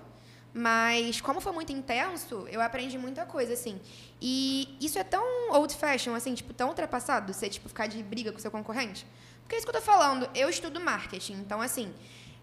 [0.53, 3.79] Mas como foi muito intenso, eu aprendi muita coisa, assim.
[4.21, 8.31] E isso é tão old fashion, assim, tipo, tão ultrapassado, você, tipo, ficar de briga
[8.33, 9.05] com seu concorrente.
[9.41, 10.29] Porque é isso que eu tô falando.
[10.35, 11.33] Eu estudo marketing.
[11.33, 11.93] Então, assim,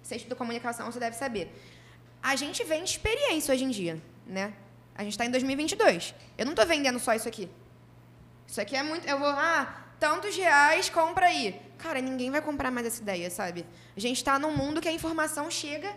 [0.02, 1.54] você estuda comunicação, você deve saber
[2.28, 4.52] a gente vende experiência hoje em dia, né?
[4.94, 6.14] A gente está em 2022.
[6.36, 7.48] Eu não estou vendendo só isso aqui.
[8.46, 9.08] Isso aqui é muito.
[9.08, 11.58] Eu vou, ah, tantos reais, compra aí.
[11.78, 13.64] Cara, ninguém vai comprar mais essa ideia, sabe?
[13.96, 15.90] A gente está num mundo que a informação chega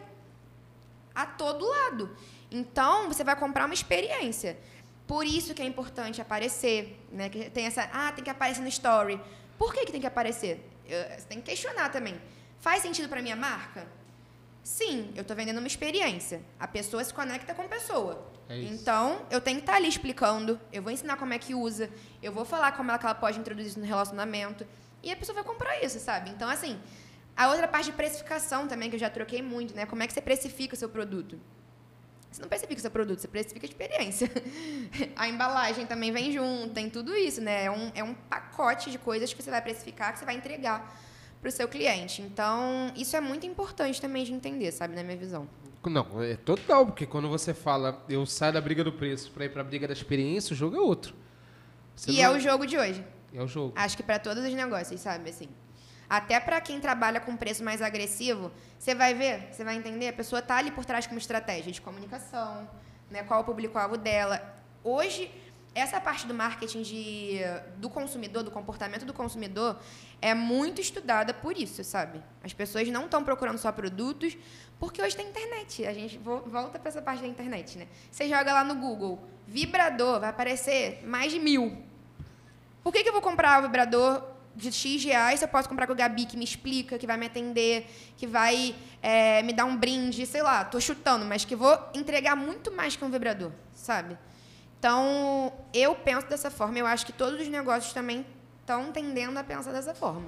[1.13, 2.15] a todo lado.
[2.49, 4.57] Então, você vai comprar uma experiência.
[5.05, 7.27] Por isso que é importante aparecer, né?
[7.27, 9.19] Que tem essa, ah, tem que aparecer no story.
[9.57, 10.65] Por que, que tem que aparecer?
[10.87, 12.21] Você tem que questionar também.
[12.61, 13.85] Faz sentido para minha marca?
[14.63, 16.41] Sim, eu estou vendendo uma experiência.
[16.59, 18.31] A pessoa se conecta com a pessoa.
[18.47, 21.55] É então, eu tenho que estar tá ali explicando, eu vou ensinar como é que
[21.55, 21.89] usa,
[22.21, 24.67] eu vou falar como é que ela pode introduzir isso no relacionamento.
[25.01, 26.29] E a pessoa vai comprar isso, sabe?
[26.29, 26.79] Então, assim,
[27.35, 29.85] a outra parte de precificação também, que eu já troquei muito, né?
[29.85, 31.39] Como é que você precifica o seu produto?
[32.31, 34.29] Você não precifica o seu produto, você precifica a experiência.
[35.15, 37.65] a embalagem também vem junto, tem tudo isso, né?
[37.65, 40.95] É um, é um pacote de coisas que você vai precificar, que você vai entregar
[41.41, 42.21] para o seu cliente.
[42.21, 45.47] Então, isso é muito importante também de entender, sabe, na minha visão.
[45.83, 49.49] Não, é total, porque quando você fala, eu saio da briga do preço para ir
[49.49, 51.15] para a briga da experiência, o jogo é outro.
[51.95, 52.35] Você e é não...
[52.35, 53.03] é o jogo de hoje.
[53.33, 53.73] É o jogo.
[53.75, 55.49] Acho que para todos os negócios, sabe, assim.
[56.07, 60.13] Até para quem trabalha com preço mais agressivo, você vai ver, você vai entender, a
[60.13, 62.69] pessoa tá ali por trás com uma estratégia de comunicação,
[63.09, 64.61] né, qual é o público-alvo dela.
[64.83, 65.31] Hoje,
[65.73, 67.39] essa parte do marketing de,
[67.77, 69.79] do consumidor, do comportamento do consumidor,
[70.21, 72.21] é muito estudada por isso, sabe?
[72.43, 74.37] As pessoas não estão procurando só produtos,
[74.77, 75.85] porque hoje tem internet.
[75.85, 77.87] A gente volta para essa parte da internet, né?
[78.11, 81.81] Você joga lá no Google, vibrador, vai aparecer mais de mil.
[82.83, 85.87] Por que, que eu vou comprar o vibrador de X reais se eu posso comprar
[85.87, 89.63] com o Gabi, que me explica, que vai me atender, que vai é, me dar
[89.63, 93.51] um brinde, sei lá, tô chutando, mas que vou entregar muito mais que um vibrador,
[93.73, 94.17] sabe?
[94.81, 96.79] Então, eu penso dessa forma.
[96.79, 98.25] Eu acho que todos os negócios também
[98.61, 100.25] estão tendendo a pensar dessa forma.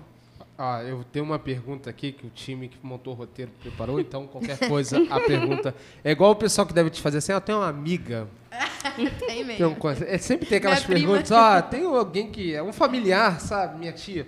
[0.56, 4.28] Ah, eu tenho uma pergunta aqui que o time que montou o roteiro preparou, então
[4.28, 5.74] qualquer coisa, a pergunta.
[6.04, 8.28] É igual o pessoal que deve te fazer assim, ah, tem uma amiga.
[9.26, 9.58] tem mesmo.
[9.58, 13.42] Tem um, é, sempre tem aquelas Minha perguntas, ah, tem alguém que é um familiar,
[13.42, 14.28] sabe, minha tia.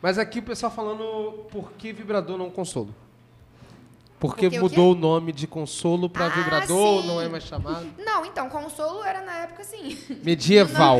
[0.00, 2.94] Mas aqui o pessoal falando por que vibrador não consolo.
[4.18, 7.08] Porque, Porque mudou o, o, nome de consolo para ah, vibrador, sim.
[7.08, 7.86] não é mais chamado?
[7.98, 9.98] Não, então, consolo era na época assim.
[10.24, 10.98] Medieval.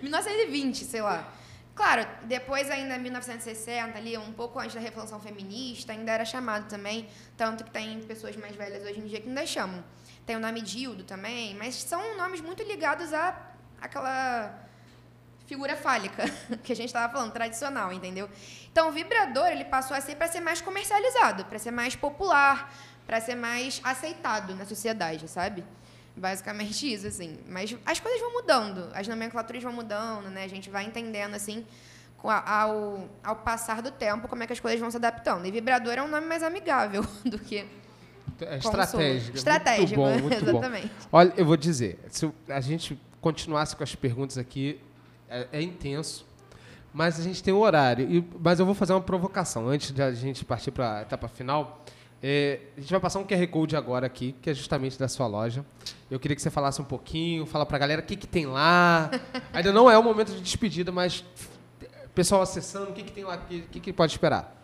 [0.00, 1.28] 1920, sei lá.
[1.74, 7.06] Claro, depois ainda 1960, ali, um pouco antes da Revolução Feminista, ainda era chamado também,
[7.36, 9.84] tanto que tem pessoas mais velhas hoje em dia que ainda chamam.
[10.24, 13.36] Tem o nome Dildo também, mas são nomes muito ligados a
[13.80, 14.65] aquela
[15.46, 16.24] figura fálica
[16.62, 18.28] que a gente estava falando, tradicional, entendeu?
[18.70, 22.72] Então, o vibrador ele passou a ser para ser mais comercializado, para ser mais popular,
[23.06, 25.64] para ser mais aceitado na sociedade, sabe?
[26.16, 27.38] Basicamente isso, assim.
[27.48, 30.44] Mas as coisas vão mudando, as nomenclaturas vão mudando, né?
[30.44, 31.64] A gente vai entendendo, assim,
[32.22, 35.46] ao, ao passar do tempo, como é que as coisas vão se adaptando.
[35.46, 37.66] E vibrador é um nome mais amigável do que
[38.40, 39.36] é estratégico.
[39.36, 40.86] Estratégico, muito bom, muito exatamente.
[40.88, 41.08] Bom.
[41.12, 44.80] Olha, eu vou dizer, se a gente continuasse com as perguntas aqui,
[45.28, 46.26] é, é intenso,
[46.92, 48.10] mas a gente tem um horário.
[48.10, 51.28] E, mas eu vou fazer uma provocação antes de a gente partir para a etapa
[51.28, 51.84] final.
[52.22, 55.26] É, a gente vai passar um QR Code agora aqui, que é justamente da sua
[55.26, 55.64] loja.
[56.10, 58.46] Eu queria que você falasse um pouquinho, fala para a galera o que, que tem
[58.46, 59.10] lá.
[59.52, 61.24] Ainda não é o momento de despedida, mas
[62.16, 64.56] pessoal acessando, o que, que tem lá, o que, que, que pode esperar?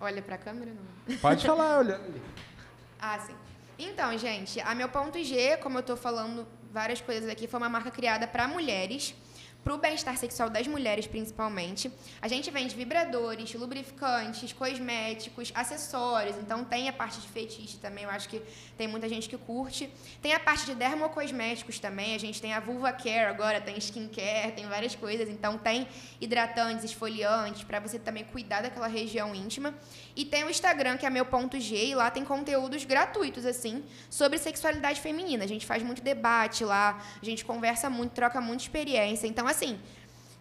[0.00, 1.16] Olha para a câmera, não.
[1.16, 2.22] Pode falar, olhando ali.
[3.00, 3.34] Ah, sim.
[3.76, 7.68] Então, gente, a meu ponto G, como eu estou falando várias coisas aqui, foi uma
[7.68, 9.12] marca criada para mulheres
[9.64, 11.90] para o bem-estar sexual das mulheres, principalmente.
[12.20, 16.36] A gente vende vibradores, lubrificantes, cosméticos, acessórios.
[16.36, 18.42] Então, tem a parte de fetiche também, eu acho que
[18.76, 19.90] tem muita gente que curte.
[20.20, 22.14] Tem a parte de dermocosméticos também.
[22.14, 25.28] A gente tem a Vulva Care agora, tem skincare, tem várias coisas.
[25.30, 25.88] Então, tem
[26.20, 29.74] hidratantes, esfoliantes, para você também cuidar daquela região íntima.
[30.14, 33.82] E tem o Instagram, que é meu ponto G, e lá tem conteúdos gratuitos, assim,
[34.10, 35.44] sobre sexualidade feminina.
[35.44, 39.26] A gente faz muito debate lá, a gente conversa muito, troca muita experiência.
[39.26, 39.78] Então, assim,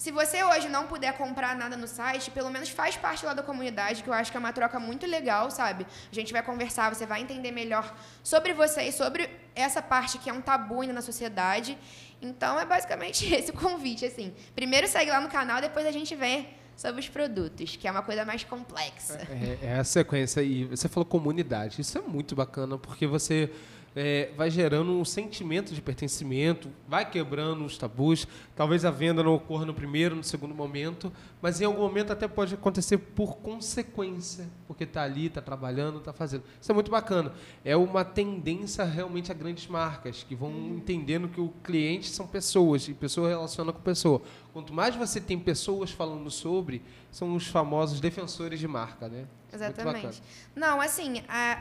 [0.03, 3.41] Se você hoje não puder comprar nada no site, pelo menos faz parte lá da
[3.41, 5.88] comunidade, que eu acho que é uma troca muito legal, sabe?
[6.11, 7.86] A gente vai conversar, você vai entender melhor
[8.22, 11.78] sobre você e sobre essa parte que é um tabu ainda na sociedade.
[12.22, 14.34] Então é basicamente esse o convite, assim.
[14.53, 18.01] Primeiro segue lá no canal, depois a gente vê sobre os produtos, que é uma
[18.01, 19.26] coisa mais complexa.
[19.30, 20.41] É, é a sequência.
[20.41, 21.80] E você falou comunidade.
[21.80, 23.49] Isso é muito bacana, porque você
[23.95, 28.27] é, vai gerando um sentimento de pertencimento, vai quebrando os tabus.
[28.55, 32.27] Talvez a venda não ocorra no primeiro, no segundo momento, mas em algum momento até
[32.27, 36.43] pode acontecer por consequência, porque está ali, está trabalhando, está fazendo.
[36.59, 37.33] Isso é muito bacana.
[37.63, 42.87] É uma tendência realmente a grandes marcas que vão entendendo que o cliente são pessoas
[42.87, 44.21] e pessoa relaciona com pessoa.
[44.51, 46.81] Quanto mais você tem pessoas falando sobre,
[47.11, 49.25] são os famosos defensores de marca, né?
[49.54, 50.22] Exatamente.
[50.56, 51.58] Não, assim, a,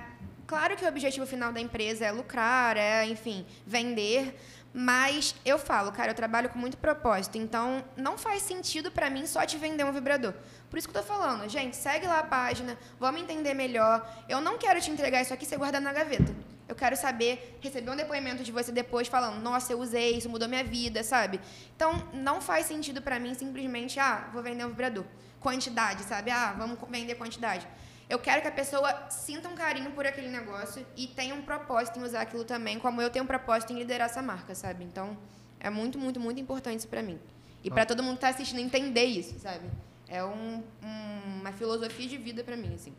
[0.53, 4.38] Claro que o objetivo final da empresa é lucrar, é, enfim, vender,
[4.74, 9.26] mas eu falo, cara, eu trabalho com muito propósito, então não faz sentido para mim
[9.26, 10.34] só te vender um vibrador.
[10.68, 14.07] Por isso que eu tô falando, gente, segue lá a página, vamos entender melhor.
[14.28, 16.34] Eu não quero te entregar isso aqui e você guardar na gaveta.
[16.68, 20.49] Eu quero saber, receber um depoimento de você depois falando, nossa, eu usei, isso mudou
[20.49, 21.40] minha vida, sabe?
[21.74, 25.05] Então, não faz sentido para mim simplesmente, ah, vou vender um vibrador.
[25.40, 26.30] Quantidade, sabe?
[26.30, 27.66] Ah, vamos vender quantidade.
[28.12, 31.98] Eu quero que a pessoa sinta um carinho por aquele negócio e tenha um propósito
[31.98, 34.84] em usar aquilo também, como eu tenho um propósito em liderar essa marca, sabe?
[34.84, 35.16] Então,
[35.58, 37.18] é muito, muito, muito importante isso para mim.
[37.64, 39.64] E para todo mundo que está assistindo entender isso, sabe?
[40.06, 42.92] É um, um, uma filosofia de vida para mim, assim.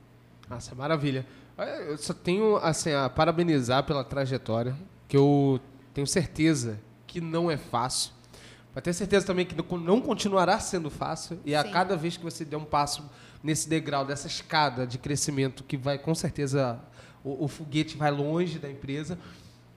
[0.50, 1.28] Nossa, maravilha.
[1.86, 4.76] Eu só tenho assim, a parabenizar pela trajetória,
[5.08, 5.60] que eu
[5.94, 8.12] tenho certeza que não é fácil.
[8.74, 11.40] Mas tenho certeza também que não continuará sendo fácil.
[11.46, 13.08] E a cada vez que você der um passo
[13.44, 16.80] nesse degrau, dessa escada de crescimento que vai, com certeza,
[17.24, 19.20] o, o foguete vai longe da empresa,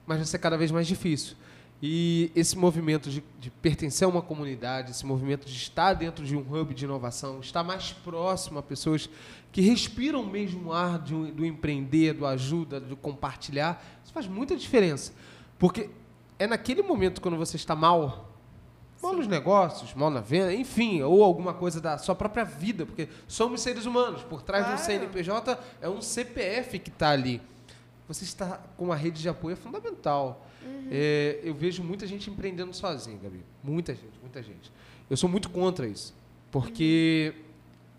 [0.05, 1.35] mas vai ser cada vez mais difícil.
[1.81, 6.35] E esse movimento de, de, pertencer a uma comunidade, esse movimento de estar dentro de
[6.35, 9.07] um hub de inovação, estar mais próximo a pessoas
[9.51, 14.55] que respiram o mesmo ar de, do empreender, do ajuda, do compartilhar, isso faz muita
[14.55, 15.13] diferença.
[15.59, 15.91] Porque
[16.39, 18.36] é naquele momento quando você está mal,
[19.01, 23.07] mal nos negócios, mal na venda, enfim, ou alguma coisa da sua própria vida, porque
[23.27, 24.23] somos seres humanos.
[24.23, 24.77] Por trás claro.
[24.77, 27.41] de um CNPJ é um CPF que está ali.
[28.07, 30.45] Você está com uma rede de apoio é fundamental.
[30.63, 30.87] Uhum.
[30.91, 33.43] É, eu vejo muita gente empreendendo sozinho, Gabi.
[33.63, 34.71] Muita gente, muita gente.
[35.09, 36.13] Eu sou muito contra isso,
[36.51, 37.43] porque uhum.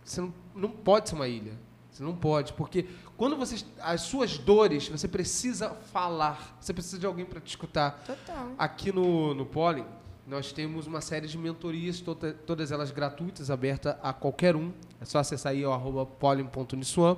[0.05, 1.53] você não, não pode ser uma ilha.
[1.90, 2.86] Você não pode, porque
[3.16, 8.01] quando você as suas dores, você precisa falar, você precisa de alguém para te escutar.
[8.07, 8.53] Total.
[8.57, 9.84] Aqui no no Pollen,
[10.29, 14.72] nós temos uma série de mentorias, toda, todas elas gratuitas, aberta a qualquer um.
[15.01, 17.16] É só acessar aí o arroba polim.nissuan.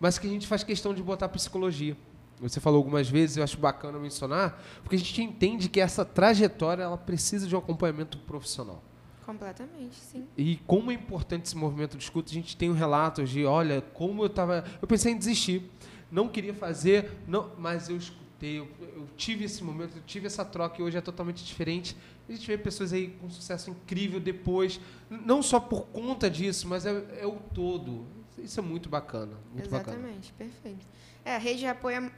[0.00, 1.94] Mas que a gente faz questão de botar psicologia.
[2.40, 6.82] Você falou algumas vezes, eu acho bacana mencionar, porque a gente entende que essa trajetória
[6.82, 8.82] ela precisa de um acompanhamento profissional.
[9.26, 10.26] Completamente, sim.
[10.38, 13.82] E como é importante esse movimento de escuta, a gente tem um relatos de, olha,
[13.92, 14.64] como eu estava...
[14.80, 15.70] Eu pensei em desistir,
[16.10, 20.44] não queria fazer, não, mas eu escutei, eu, eu tive esse momento, eu tive essa
[20.44, 21.96] troca e hoje é totalmente diferente.
[22.28, 24.80] A gente vê pessoas aí com sucesso incrível depois,
[25.10, 28.06] não só por conta disso, mas é, é o todo.
[28.38, 29.36] Isso é muito bacana.
[29.52, 30.50] Muito Exatamente, bacana.
[30.52, 30.86] perfeito.
[31.24, 32.12] É, a rede de apoio é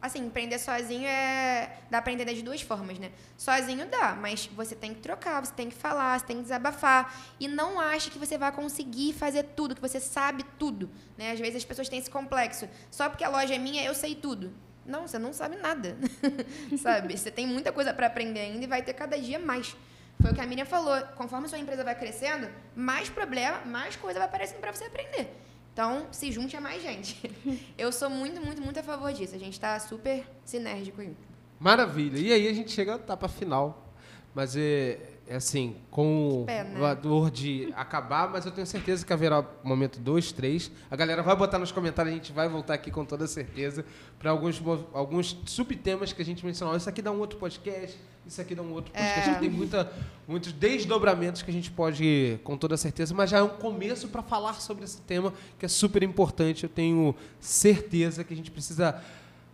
[0.00, 1.78] assim, empreender sozinho é.
[1.90, 3.12] dá para entender de duas formas, né?
[3.36, 7.14] Sozinho dá, mas você tem que trocar, você tem que falar, você tem que desabafar.
[7.38, 10.88] E não acha que você vai conseguir fazer tudo, que você sabe tudo.
[11.18, 11.32] Né?
[11.32, 12.68] Às vezes as pessoas têm esse complexo.
[12.90, 14.52] Só porque a loja é minha, eu sei tudo.
[14.84, 15.96] Não, você não sabe nada.
[16.80, 17.16] sabe?
[17.16, 19.76] Você tem muita coisa para aprender ainda e vai ter cada dia mais.
[20.20, 21.00] Foi o que a Miriam falou.
[21.16, 25.34] Conforme a sua empresa vai crescendo, mais problema, mais coisa vai aparecendo para você aprender.
[25.72, 27.30] Então, se junte a mais gente.
[27.78, 29.34] Eu sou muito, muito, muito a favor disso.
[29.34, 31.16] A gente está super sinérgico aí.
[31.58, 32.18] Maravilha.
[32.18, 33.86] E aí a gente chega na etapa final.
[34.34, 34.98] Mas é
[35.36, 36.88] assim, com Pena.
[36.88, 40.70] a dor de acabar, mas eu tenho certeza que haverá momento 2, 3.
[40.90, 43.84] A galera vai botar nos comentários, a gente vai voltar aqui com toda certeza
[44.18, 44.60] para alguns,
[44.92, 46.76] alguns subtemas que a gente mencionou.
[46.76, 49.30] Isso aqui dá um outro podcast, isso aqui dá um outro podcast.
[49.30, 49.34] É.
[49.34, 49.92] Tem muita,
[50.26, 54.22] muitos desdobramentos que a gente pode, com toda certeza, mas já é um começo para
[54.22, 56.64] falar sobre esse tema que é super importante.
[56.64, 59.00] Eu tenho certeza que a gente precisa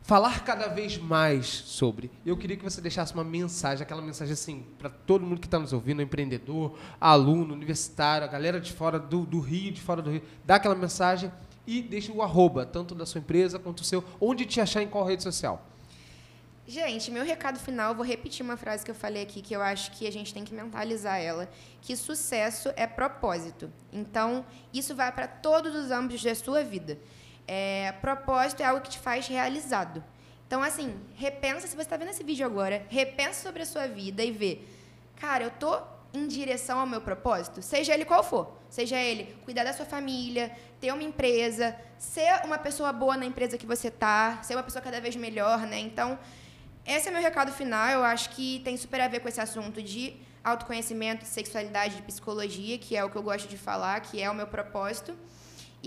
[0.06, 2.12] falar cada vez mais sobre.
[2.24, 5.58] Eu queria que você deixasse uma mensagem, aquela mensagem assim, para todo mundo que está
[5.58, 10.12] nos ouvindo, empreendedor, aluno, universitário, a galera de fora do, do, Rio, de fora do
[10.12, 11.32] Rio, dá aquela mensagem
[11.66, 14.86] e deixa o arroba, tanto da sua empresa quanto o seu, onde te achar em
[14.86, 15.66] qual rede social.
[16.68, 19.90] Gente, meu recado final, vou repetir uma frase que eu falei aqui, que eu acho
[19.92, 21.48] que a gente tem que mentalizar ela,
[21.82, 23.72] que sucesso é propósito.
[23.92, 26.96] Então, isso vai para todos os âmbitos da sua vida.
[27.46, 30.02] É, propósito é algo que te faz realizado.
[30.46, 34.22] Então, assim, repensa, se você está vendo esse vídeo agora, repensa sobre a sua vida
[34.22, 34.60] e vê,
[35.16, 35.80] cara, eu tô
[36.12, 38.56] em direção ao meu propósito, seja ele qual for.
[38.68, 43.56] Seja ele cuidar da sua família, ter uma empresa, ser uma pessoa boa na empresa
[43.56, 45.78] que você tá, ser uma pessoa cada vez melhor, né?
[45.78, 46.18] Então,
[46.86, 47.88] esse é meu recado final.
[47.88, 52.02] Eu acho que tem super a ver com esse assunto de autoconhecimento, de sexualidade, de
[52.02, 55.16] psicologia, que é o que eu gosto de falar, que é o meu propósito.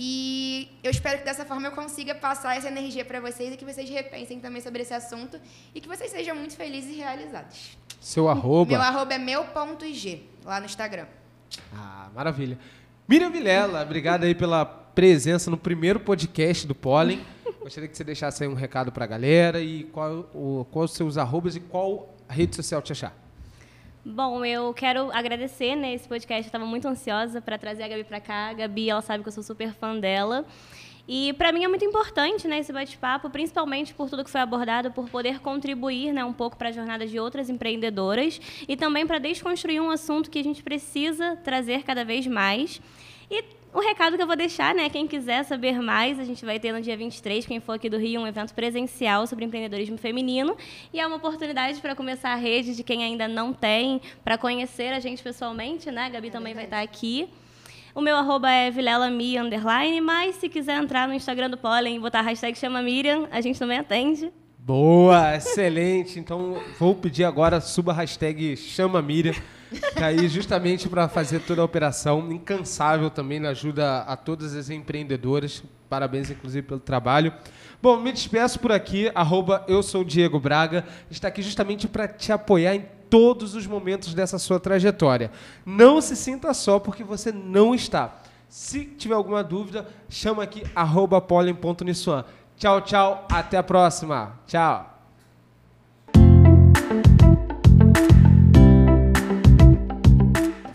[0.01, 3.65] E eu espero que dessa forma eu consiga passar essa energia para vocês e que
[3.65, 5.37] vocês repensem também sobre esse assunto
[5.75, 7.77] e que vocês sejam muito felizes e realizados.
[7.99, 8.71] Seu arroba.
[8.71, 11.05] Meu arroba é meu.ig, lá no Instagram.
[11.75, 12.57] Ah, maravilha.
[13.09, 17.19] Miriam Vilela, obrigado aí pela presença no primeiro podcast do Pollen.
[17.59, 20.93] Gostaria que você deixasse aí um recado para a galera e qual, o, qual os
[20.93, 23.13] seus arrobas e qual rede social te achar.
[24.11, 26.43] Bom, eu quero agradecer né, esse podcast.
[26.43, 28.49] Eu estava muito ansiosa para trazer a Gabi para cá.
[28.49, 30.47] A Gabi, ela sabe que eu sou super fã dela.
[31.07, 34.89] E para mim é muito importante né, esse bate-papo, principalmente por tudo que foi abordado,
[34.89, 39.19] por poder contribuir né, um pouco para a jornada de outras empreendedoras e também para
[39.19, 42.81] desconstruir um assunto que a gente precisa trazer cada vez mais.
[43.29, 43.43] E
[43.73, 44.89] o recado que eu vou deixar, né?
[44.89, 47.97] Quem quiser saber mais, a gente vai ter no dia 23, quem for aqui do
[47.97, 50.57] Rio, um evento presencial sobre empreendedorismo feminino.
[50.91, 54.91] E é uma oportunidade para começar a rede de quem ainda não tem, para conhecer
[54.91, 56.05] a gente pessoalmente, né?
[56.05, 57.29] A Gabi é também vai estar aqui.
[57.93, 61.99] O meu arroba é vilelami, underline, mas se quiser entrar no Instagram do Pollen e
[61.99, 64.31] botar a hashtag chama Miriam, a gente também atende.
[64.57, 66.19] Boa, excelente.
[66.19, 69.35] Então vou pedir agora, suba a hashtag chama Miriam.
[69.69, 73.49] Que aí justamente para fazer toda a operação, incansável também, né?
[73.49, 75.63] ajuda a todas as empreendedoras.
[75.87, 77.33] Parabéns, inclusive, pelo trabalho.
[77.81, 80.85] Bom, me despeço por aqui, arroba eu sou Diego Braga.
[81.09, 85.31] Está aqui justamente para te apoiar em todos os momentos dessa sua trajetória.
[85.65, 88.21] Não se sinta só porque você não está.
[88.47, 92.25] Se tiver alguma dúvida, chama aqui, arroba pollen.nissuan.
[92.57, 94.39] Tchau, tchau, até a próxima.
[94.45, 94.98] Tchau.